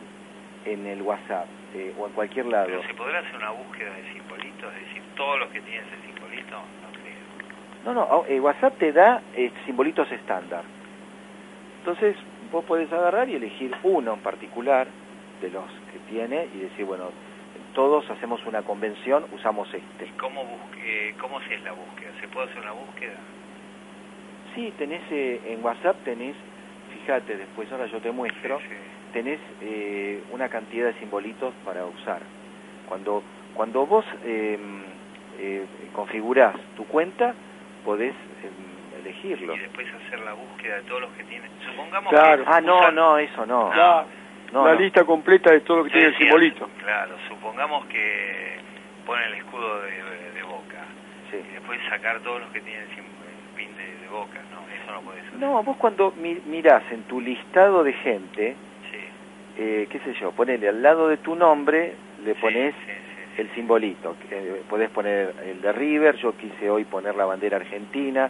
[0.65, 2.67] en el WhatsApp eh, o en cualquier lado.
[2.67, 6.13] Pero se podrá hacer una búsqueda de simbolitos, es decir, todos los que tienen ese
[6.13, 7.13] simbolito, no creo.
[7.85, 9.21] No, no, eh, WhatsApp te da
[9.65, 10.63] simbolitos estándar.
[11.79, 12.15] Entonces,
[12.51, 14.87] vos podés agarrar y elegir uno en particular
[15.41, 17.11] de los que tiene y decir, bueno,
[17.73, 20.05] todos hacemos una convención, usamos este.
[20.05, 22.11] ¿Y cómo, busque, cómo se es la búsqueda?
[22.19, 23.19] ¿Se puede hacer una búsqueda?
[24.53, 26.35] Sí, tenés eh, en WhatsApp, tenés,
[26.93, 28.75] fíjate, después ahora yo te muestro, Sí, sí.
[29.11, 32.25] tenés eh, una cantidad de simbolitos para usar.
[32.85, 33.23] Cuando,
[33.53, 34.57] cuando vos eh,
[35.37, 37.35] eh, configurás tu cuenta,
[37.83, 38.51] podés eh,
[39.05, 39.55] elegirlo.
[39.55, 41.49] Y después hacer la búsqueda de todos los que tienen.
[41.65, 42.43] Supongamos Claro.
[42.43, 43.69] que Ah, no, usan- no, eso no.
[43.73, 44.79] No, la no.
[44.79, 46.69] lista completa de todo lo que Yo tiene el simbolito.
[46.83, 48.57] Claro, supongamos que
[49.05, 49.91] ponen el escudo de,
[50.33, 50.83] de Boca
[51.31, 51.37] Sí.
[51.49, 55.01] y después sacar todos los que tienen el, pin de, de Boca, no, eso no
[55.01, 55.33] puede ser.
[55.35, 58.55] No, vos cuando mi- mirás en tu listado de gente,
[58.91, 58.97] Sí,
[59.57, 61.93] eh, qué sé yo, ponele al lado de tu nombre,
[62.23, 62.91] le sí, pones sí, sí,
[63.35, 63.41] sí.
[63.41, 64.15] el simbolito.
[64.31, 68.29] Eh, podés poner el de River, yo quise hoy poner la bandera argentina.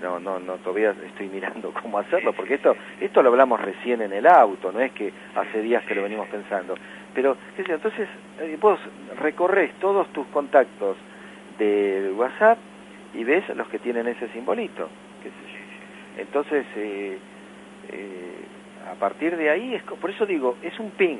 [0.00, 4.12] No, no, no, todavía estoy mirando cómo hacerlo, porque esto, esto lo hablamos recién en
[4.12, 6.74] el auto, no es que hace días que lo venimos pensando.
[7.14, 8.08] Pero, qué sé entonces
[8.40, 8.78] eh, vos
[9.18, 10.96] recorres todos tus contactos
[11.58, 12.58] del WhatsApp
[13.14, 14.88] y ves los que tienen ese simbolito.
[15.22, 16.22] qué sé.
[16.22, 17.18] Entonces, eh,
[17.92, 18.44] eh,
[18.90, 21.18] a partir de ahí, es por eso digo, es un ping.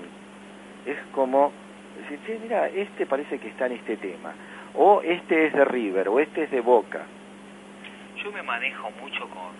[0.87, 1.53] Es como
[2.01, 4.33] decir, che, mira, este parece que está en este tema.
[4.75, 7.05] O este es de River, o este es de Boca.
[8.23, 9.53] Yo me manejo mucho con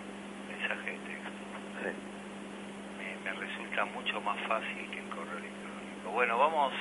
[0.49, 1.31] mensaje de texto.
[1.81, 1.89] Sí.
[2.97, 6.11] Me, me resulta mucho más fácil que en correo electrónico.
[6.13, 6.73] Bueno, vamos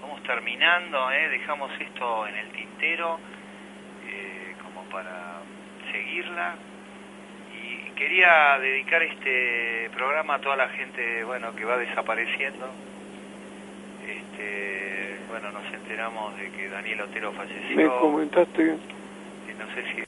[0.00, 1.28] vamos terminando, ¿eh?
[1.28, 3.18] dejamos esto en el tintero
[4.06, 5.40] eh, como para
[5.90, 6.54] seguirla.
[7.52, 12.68] Y quería dedicar este programa a toda la gente bueno que va desapareciendo.
[14.06, 17.76] Este, bueno, nos enteramos de que Daniel Otero falleció.
[17.76, 18.78] Me comentaste
[19.58, 20.07] no sé si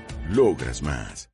[0.29, 1.31] Logras más.